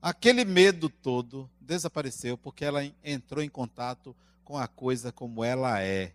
Aquele 0.00 0.44
medo 0.44 0.88
todo 0.88 1.50
desapareceu 1.60 2.36
porque 2.36 2.64
ela 2.64 2.84
entrou 3.02 3.42
em 3.42 3.48
contato 3.48 4.14
com 4.44 4.58
a 4.58 4.68
coisa 4.68 5.10
como 5.10 5.42
ela 5.42 5.80
é. 5.80 6.12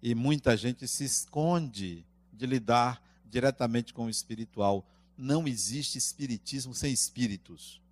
E 0.00 0.14
muita 0.14 0.56
gente 0.56 0.86
se 0.86 1.04
esconde 1.04 2.06
de 2.32 2.46
lidar 2.46 3.02
diretamente 3.26 3.92
com 3.92 4.06
o 4.06 4.10
espiritual. 4.10 4.86
Não 5.16 5.48
existe 5.48 5.98
espiritismo 5.98 6.72
sem 6.72 6.92
espíritos. 6.92 7.82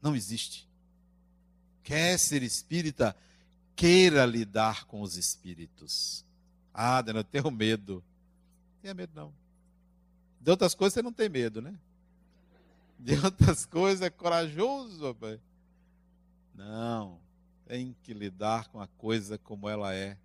Não 0.00 0.16
existe. 0.16 0.66
Quer 1.82 2.18
ser 2.18 2.42
espírita? 2.42 3.14
Queira 3.76 4.24
lidar 4.24 4.86
com 4.86 5.02
os 5.02 5.16
espíritos. 5.16 6.24
Ah, 6.72 7.02
Daniel, 7.02 7.20
eu 7.20 7.24
tenho 7.24 7.50
medo. 7.50 7.94
Não 7.94 8.82
tenha 8.82 8.94
medo, 8.94 9.12
não. 9.14 9.32
De 10.40 10.50
outras 10.50 10.74
coisas 10.74 10.94
você 10.94 11.02
não 11.02 11.12
tem 11.12 11.28
medo, 11.28 11.60
né? 11.60 11.74
De 12.98 13.14
outras 13.24 13.66
coisas 13.66 14.02
é 14.02 14.10
corajoso, 14.10 15.06
rapaz. 15.06 15.40
Não. 16.54 17.18
tem 17.66 17.94
que 18.02 18.12
lidar 18.12 18.68
com 18.68 18.80
a 18.80 18.86
coisa 18.86 19.38
como 19.38 19.68
ela 19.68 19.94
é. 19.94 20.16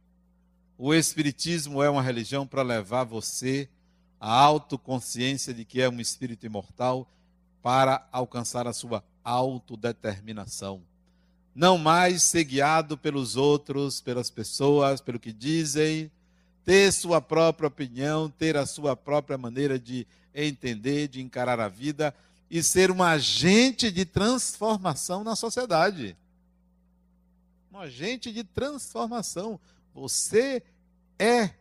O 0.78 0.93
Espiritismo 0.93 1.82
é 1.82 1.89
uma 1.89 2.02
religião 2.02 2.46
para 2.46 2.62
levar 2.62 3.04
você 3.04 3.70
à 4.20 4.32
autoconsciência 4.32 5.54
de 5.54 5.64
que 5.64 5.82
é 5.82 5.89
um 5.89 6.00
espírito 6.02 6.46
imortal 6.46 7.10
para 7.62 8.08
alcançar 8.12 8.68
a 8.68 8.74
sua 8.74 9.04
autodeterminação. 9.24 10.82
Não 11.54 11.78
mais 11.78 12.24
ser 12.24 12.43
guiado 12.43 12.98
pelos 12.98 13.36
outros, 13.38 14.02
pelas 14.02 14.30
pessoas, 14.30 15.00
pelo 15.00 15.20
que 15.20 15.32
dizem, 15.32 16.12
ter 16.66 16.91
sua 16.91 17.22
própria 17.22 17.68
opinião, 17.68 18.30
ter 18.30 18.57
a 18.57 18.66
sua 18.66 18.95
própria 18.95 19.38
maneira 19.38 19.78
de 19.78 20.07
entender, 20.34 21.07
de 21.07 21.22
encarar 21.22 21.59
a 21.59 21.70
vida 21.70 22.13
e 22.49 22.61
ser 22.63 22.89
um 22.89 23.03
agente 23.03 23.91
de 23.91 24.03
transformação 24.03 25.24
na 25.24 25.36
sociedade. 25.36 26.18
Um 27.72 27.78
agente 27.78 28.32
de 28.34 28.43
transformação. 28.43 29.59
Você 29.93 30.63
é 31.20 31.51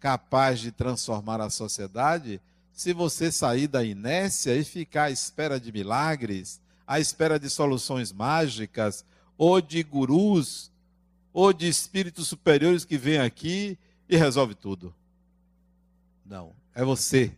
capaz 0.00 0.60
de 0.60 0.72
transformar 0.72 1.40
a 1.40 1.50
sociedade 1.50 2.40
se 2.72 2.92
você 2.92 3.30
sair 3.30 3.66
da 3.66 3.84
inércia 3.84 4.56
e 4.56 4.64
ficar 4.64 5.04
à 5.04 5.10
espera 5.10 5.58
de 5.60 5.70
milagres, 5.72 6.60
à 6.86 6.98
espera 7.00 7.38
de 7.38 7.50
soluções 7.50 8.12
mágicas, 8.12 9.04
ou 9.36 9.60
de 9.60 9.82
gurus, 9.82 10.70
ou 11.32 11.52
de 11.52 11.68
espíritos 11.68 12.28
superiores 12.28 12.84
que 12.84 12.96
vêm 12.96 13.18
aqui 13.18 13.76
e 14.08 14.16
resolve 14.16 14.54
tudo. 14.54 14.94
Não, 16.24 16.52
é 16.74 16.84
você. 16.84 17.32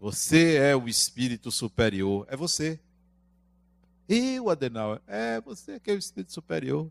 Você 0.00 0.56
é 0.56 0.76
o 0.76 0.88
espírito 0.88 1.50
superior, 1.50 2.26
é 2.28 2.36
você. 2.36 2.78
Eu, 4.08 4.48
Adenauer, 4.48 5.00
é 5.06 5.40
você 5.40 5.78
que 5.80 5.90
é 5.90 5.94
o 5.94 5.98
espírito 5.98 6.32
superior. 6.32 6.90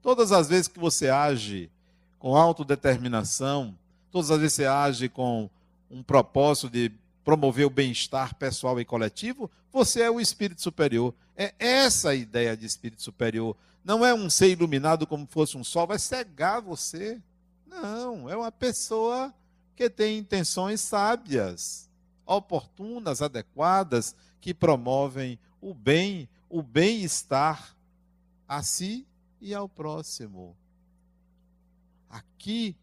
Todas 0.00 0.32
as 0.32 0.48
vezes 0.48 0.68
que 0.68 0.78
você 0.78 1.08
age 1.08 1.70
com 2.18 2.36
autodeterminação, 2.36 3.76
todas 4.10 4.30
as 4.30 4.38
vezes 4.40 4.56
que 4.56 4.62
você 4.62 4.66
age 4.66 5.08
com 5.08 5.50
um 5.90 6.02
propósito 6.02 6.70
de 6.70 6.90
promover 7.24 7.66
o 7.66 7.70
bem-estar 7.70 8.34
pessoal 8.36 8.80
e 8.80 8.84
coletivo, 8.84 9.50
você 9.72 10.02
é 10.02 10.10
o 10.10 10.20
espírito 10.20 10.62
superior. 10.62 11.14
É 11.36 11.54
essa 11.58 12.10
a 12.10 12.14
ideia 12.14 12.56
de 12.56 12.64
espírito 12.64 13.02
superior. 13.02 13.56
Não 13.84 14.04
é 14.04 14.14
um 14.14 14.30
ser 14.30 14.50
iluminado 14.50 15.06
como 15.06 15.26
fosse 15.26 15.56
um 15.56 15.62
sol, 15.62 15.86
vai 15.86 15.98
cegar 15.98 16.62
você. 16.62 17.20
Não, 17.66 18.30
é 18.30 18.36
uma 18.36 18.52
pessoa 18.52 19.34
que 19.74 19.90
tem 19.90 20.18
intenções 20.18 20.80
sábias, 20.80 21.90
oportunas, 22.24 23.20
adequadas, 23.20 24.14
que 24.40 24.54
promovem 24.54 25.38
o 25.60 25.74
bem, 25.74 26.28
o 26.48 26.62
bem-estar 26.62 27.76
a 28.48 28.62
si 28.62 29.06
e 29.40 29.52
ao 29.54 29.68
próximo. 29.68 30.56
Aqui 32.08 32.76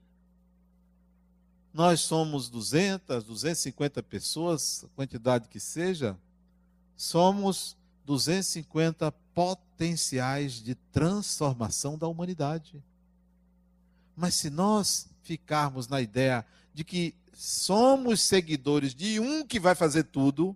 nós 1.74 2.02
somos 2.02 2.50
200, 2.50 3.24
250 3.24 4.04
pessoas, 4.04 4.86
quantidade 4.96 5.48
que 5.48 5.60
seja, 5.60 6.16
somos 6.96 7.76
250 8.06 9.12
potenciais 9.34 10.62
de 10.62 10.76
transformação 10.76 11.98
da 11.98 12.08
humanidade. 12.08 12.84
Mas 14.16 14.36
se 14.36 14.49
nós 14.49 15.07
ficarmos 15.24 15.88
na 15.88 16.01
ideia 16.01 16.45
de 16.74 16.84
que 16.84 17.16
somos 17.34 18.22
seguidores 18.22 18.93
de 18.93 19.20
um 19.20 19.45
que 19.45 19.59
vai 19.59 19.76
fazer 19.76 20.03
tudo, 20.03 20.55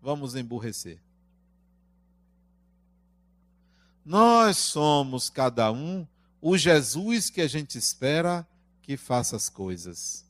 vamos 0.00 0.34
emburrecer. 0.34 0.98
Nós 4.04 4.56
somos 4.56 5.30
cada 5.30 5.70
um 5.70 6.06
o 6.40 6.56
Jesus 6.58 7.30
que 7.30 7.40
a 7.40 7.46
gente 7.46 7.78
espera 7.78 8.46
que 8.82 8.96
faça 8.96 9.36
as 9.36 9.48
coisas. 9.48 10.24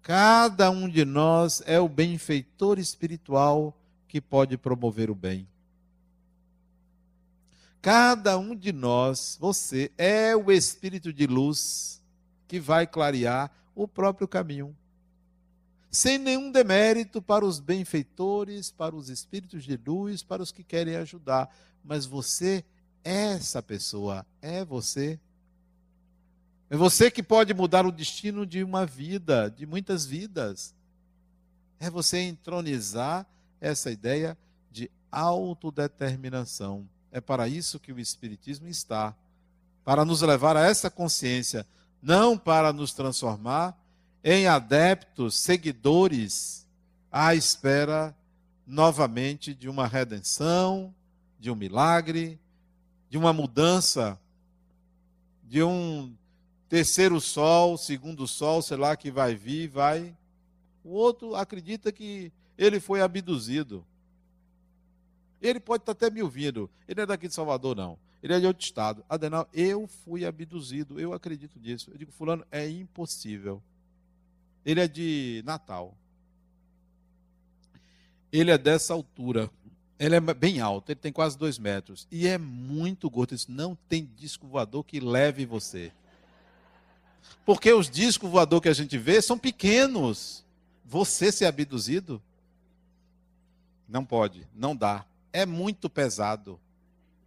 Cada 0.00 0.70
um 0.70 0.88
de 0.88 1.04
nós 1.04 1.60
é 1.66 1.80
o 1.80 1.88
benfeitor 1.88 2.78
espiritual 2.78 3.76
que 4.06 4.20
pode 4.20 4.56
promover 4.56 5.10
o 5.10 5.14
bem. 5.14 5.48
Cada 7.86 8.36
um 8.36 8.52
de 8.52 8.72
nós, 8.72 9.38
você, 9.40 9.92
é 9.96 10.34
o 10.34 10.50
espírito 10.50 11.12
de 11.12 11.24
luz 11.24 12.02
que 12.48 12.58
vai 12.58 12.84
clarear 12.84 13.48
o 13.76 13.86
próprio 13.86 14.26
caminho. 14.26 14.76
Sem 15.88 16.18
nenhum 16.18 16.50
demérito 16.50 17.22
para 17.22 17.44
os 17.44 17.60
benfeitores, 17.60 18.72
para 18.72 18.92
os 18.92 19.08
espíritos 19.08 19.62
de 19.62 19.76
luz, 19.76 20.20
para 20.20 20.42
os 20.42 20.50
que 20.50 20.64
querem 20.64 20.96
ajudar. 20.96 21.48
Mas 21.84 22.04
você 22.04 22.64
é 23.04 23.34
essa 23.34 23.62
pessoa, 23.62 24.26
é 24.42 24.64
você. 24.64 25.16
É 26.68 26.76
você 26.76 27.08
que 27.08 27.22
pode 27.22 27.54
mudar 27.54 27.86
o 27.86 27.92
destino 27.92 28.44
de 28.44 28.64
uma 28.64 28.84
vida, 28.84 29.48
de 29.48 29.64
muitas 29.64 30.04
vidas. 30.04 30.74
É 31.78 31.88
você 31.88 32.18
entronizar 32.18 33.24
essa 33.60 33.92
ideia 33.92 34.36
de 34.72 34.90
autodeterminação. 35.08 36.84
É 37.16 37.20
para 37.22 37.48
isso 37.48 37.80
que 37.80 37.94
o 37.94 37.98
Espiritismo 37.98 38.68
está 38.68 39.16
para 39.82 40.04
nos 40.04 40.20
levar 40.20 40.54
a 40.54 40.66
essa 40.66 40.90
consciência, 40.90 41.66
não 42.02 42.36
para 42.36 42.74
nos 42.74 42.92
transformar 42.92 43.74
em 44.22 44.46
adeptos, 44.46 45.34
seguidores, 45.34 46.68
à 47.10 47.34
espera 47.34 48.14
novamente 48.66 49.54
de 49.54 49.66
uma 49.66 49.86
redenção, 49.86 50.94
de 51.40 51.50
um 51.50 51.54
milagre, 51.54 52.38
de 53.08 53.16
uma 53.16 53.32
mudança, 53.32 54.20
de 55.42 55.62
um 55.62 56.14
terceiro 56.68 57.18
sol, 57.18 57.78
segundo 57.78 58.28
sol, 58.28 58.60
sei 58.60 58.76
lá, 58.76 58.94
que 58.94 59.10
vai 59.10 59.34
vir, 59.34 59.68
vai. 59.68 60.14
O 60.84 60.90
outro 60.90 61.34
acredita 61.34 61.90
que 61.90 62.30
ele 62.58 62.78
foi 62.78 63.00
abduzido. 63.00 63.86
Ele 65.48 65.60
pode 65.60 65.82
estar 65.82 65.92
até 65.92 66.10
me 66.10 66.22
ouvindo. 66.22 66.70
Ele 66.88 67.00
é 67.00 67.06
daqui 67.06 67.28
de 67.28 67.34
Salvador, 67.34 67.76
não. 67.76 67.98
Ele 68.22 68.34
é 68.34 68.40
de 68.40 68.46
outro 68.46 68.64
estado. 68.64 69.04
Adenal, 69.08 69.48
eu 69.52 69.86
fui 69.86 70.24
abduzido. 70.24 70.98
Eu 70.98 71.12
acredito 71.12 71.58
nisso. 71.58 71.90
Eu 71.90 71.98
digo, 71.98 72.10
fulano, 72.10 72.44
é 72.50 72.68
impossível. 72.68 73.62
Ele 74.64 74.80
é 74.80 74.88
de 74.88 75.42
Natal. 75.44 75.96
Ele 78.32 78.50
é 78.50 78.58
dessa 78.58 78.92
altura. 78.92 79.50
Ele 79.98 80.16
é 80.16 80.20
bem 80.20 80.60
alto, 80.60 80.90
ele 80.90 81.00
tem 81.00 81.12
quase 81.12 81.38
dois 81.38 81.58
metros. 81.58 82.06
E 82.10 82.26
é 82.26 82.36
muito 82.36 83.08
gordo. 83.08 83.34
Isso 83.34 83.50
não 83.50 83.74
tem 83.88 84.10
disco 84.16 84.46
voador 84.46 84.84
que 84.84 85.00
leve 85.00 85.46
você. 85.46 85.92
Porque 87.44 87.72
os 87.72 87.88
discos 87.88 88.28
voador 88.28 88.60
que 88.60 88.68
a 88.68 88.74
gente 88.74 88.98
vê 88.98 89.22
são 89.22 89.38
pequenos. 89.38 90.44
Você 90.84 91.32
ser 91.32 91.46
abduzido? 91.46 92.22
Não 93.88 94.04
pode, 94.04 94.46
não 94.54 94.74
dá 94.74 95.06
é 95.36 95.44
muito 95.44 95.90
pesado. 95.90 96.58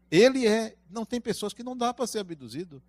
Ele 0.10 0.48
é. 0.48 0.76
Não 0.90 1.06
tem 1.06 1.22
pessoas 1.22 1.54
que 1.54 1.62
não 1.62 1.78
dá 1.78 1.94
para 1.94 2.08
ser 2.08 2.18
abduzido. 2.18 2.82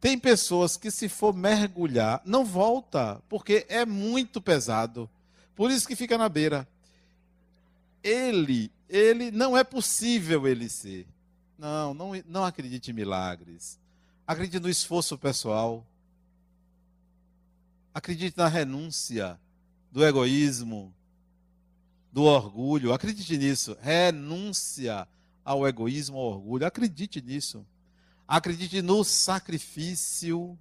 Tem 0.00 0.16
pessoas 0.16 0.76
que, 0.76 0.88
se 0.88 1.08
for 1.08 1.34
mergulhar, 1.34 2.22
não 2.24 2.44
volta, 2.44 3.20
porque 3.28 3.66
é 3.68 3.84
muito 3.84 4.40
pesado. 4.40 5.10
Por 5.56 5.72
isso 5.72 5.88
que 5.88 5.96
fica 5.96 6.16
na 6.16 6.28
beira. 6.28 6.68
Ele, 8.00 8.70
ele 8.88 9.32
não 9.32 9.56
é 9.56 9.64
possível 9.64 10.46
ele 10.46 10.68
ser. 10.68 11.04
Não, 11.58 11.92
não, 11.92 12.12
não 12.24 12.44
acredite 12.44 12.92
em 12.92 12.94
milagres. 12.94 13.80
Acredite 14.24 14.60
no 14.60 14.70
esforço 14.70 15.18
pessoal. 15.18 15.84
Acredite 17.92 18.38
na 18.38 18.46
renúncia 18.46 19.36
do 19.90 20.04
egoísmo, 20.04 20.94
do 22.12 22.22
orgulho. 22.24 22.92
Acredite 22.92 23.36
nisso. 23.36 23.76
Renúncia 23.80 25.06
ao 25.44 25.66
egoísmo, 25.66 26.16
ao 26.18 26.24
orgulho. 26.24 26.66
Acredite 26.66 27.20
nisso. 27.20 27.66
Acredite 28.26 28.82
no 28.82 29.04
sacrifício 29.04 30.58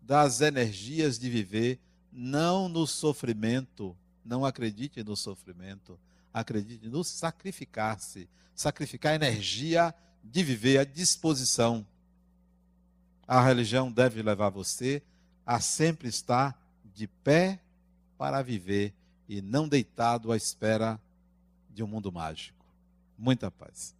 das 0.00 0.40
energias 0.40 1.18
de 1.18 1.28
viver, 1.30 1.80
não 2.12 2.68
no 2.68 2.86
sofrimento. 2.86 3.96
Não 4.24 4.44
acredite 4.44 5.02
no 5.02 5.16
sofrimento. 5.16 5.98
Acredite 6.32 6.88
no 6.88 7.02
sacrificar-se. 7.02 8.28
Sacrificar 8.54 9.12
a 9.12 9.16
energia 9.16 9.94
de 10.22 10.42
viver, 10.42 10.78
a 10.78 10.84
disposição. 10.84 11.86
A 13.26 13.42
religião 13.44 13.90
deve 13.90 14.22
levar 14.22 14.50
você 14.50 15.02
a 15.46 15.60
sempre 15.60 16.08
estar 16.08 16.58
de 16.94 17.06
pé 17.06 17.60
para 18.16 18.42
viver 18.42 18.94
e 19.28 19.40
não 19.40 19.68
deitado 19.68 20.32
à 20.32 20.36
espera 20.36 21.00
de 21.70 21.82
um 21.82 21.86
mundo 21.86 22.12
mágico. 22.12 22.64
Muita 23.18 23.50
paz. 23.50 23.94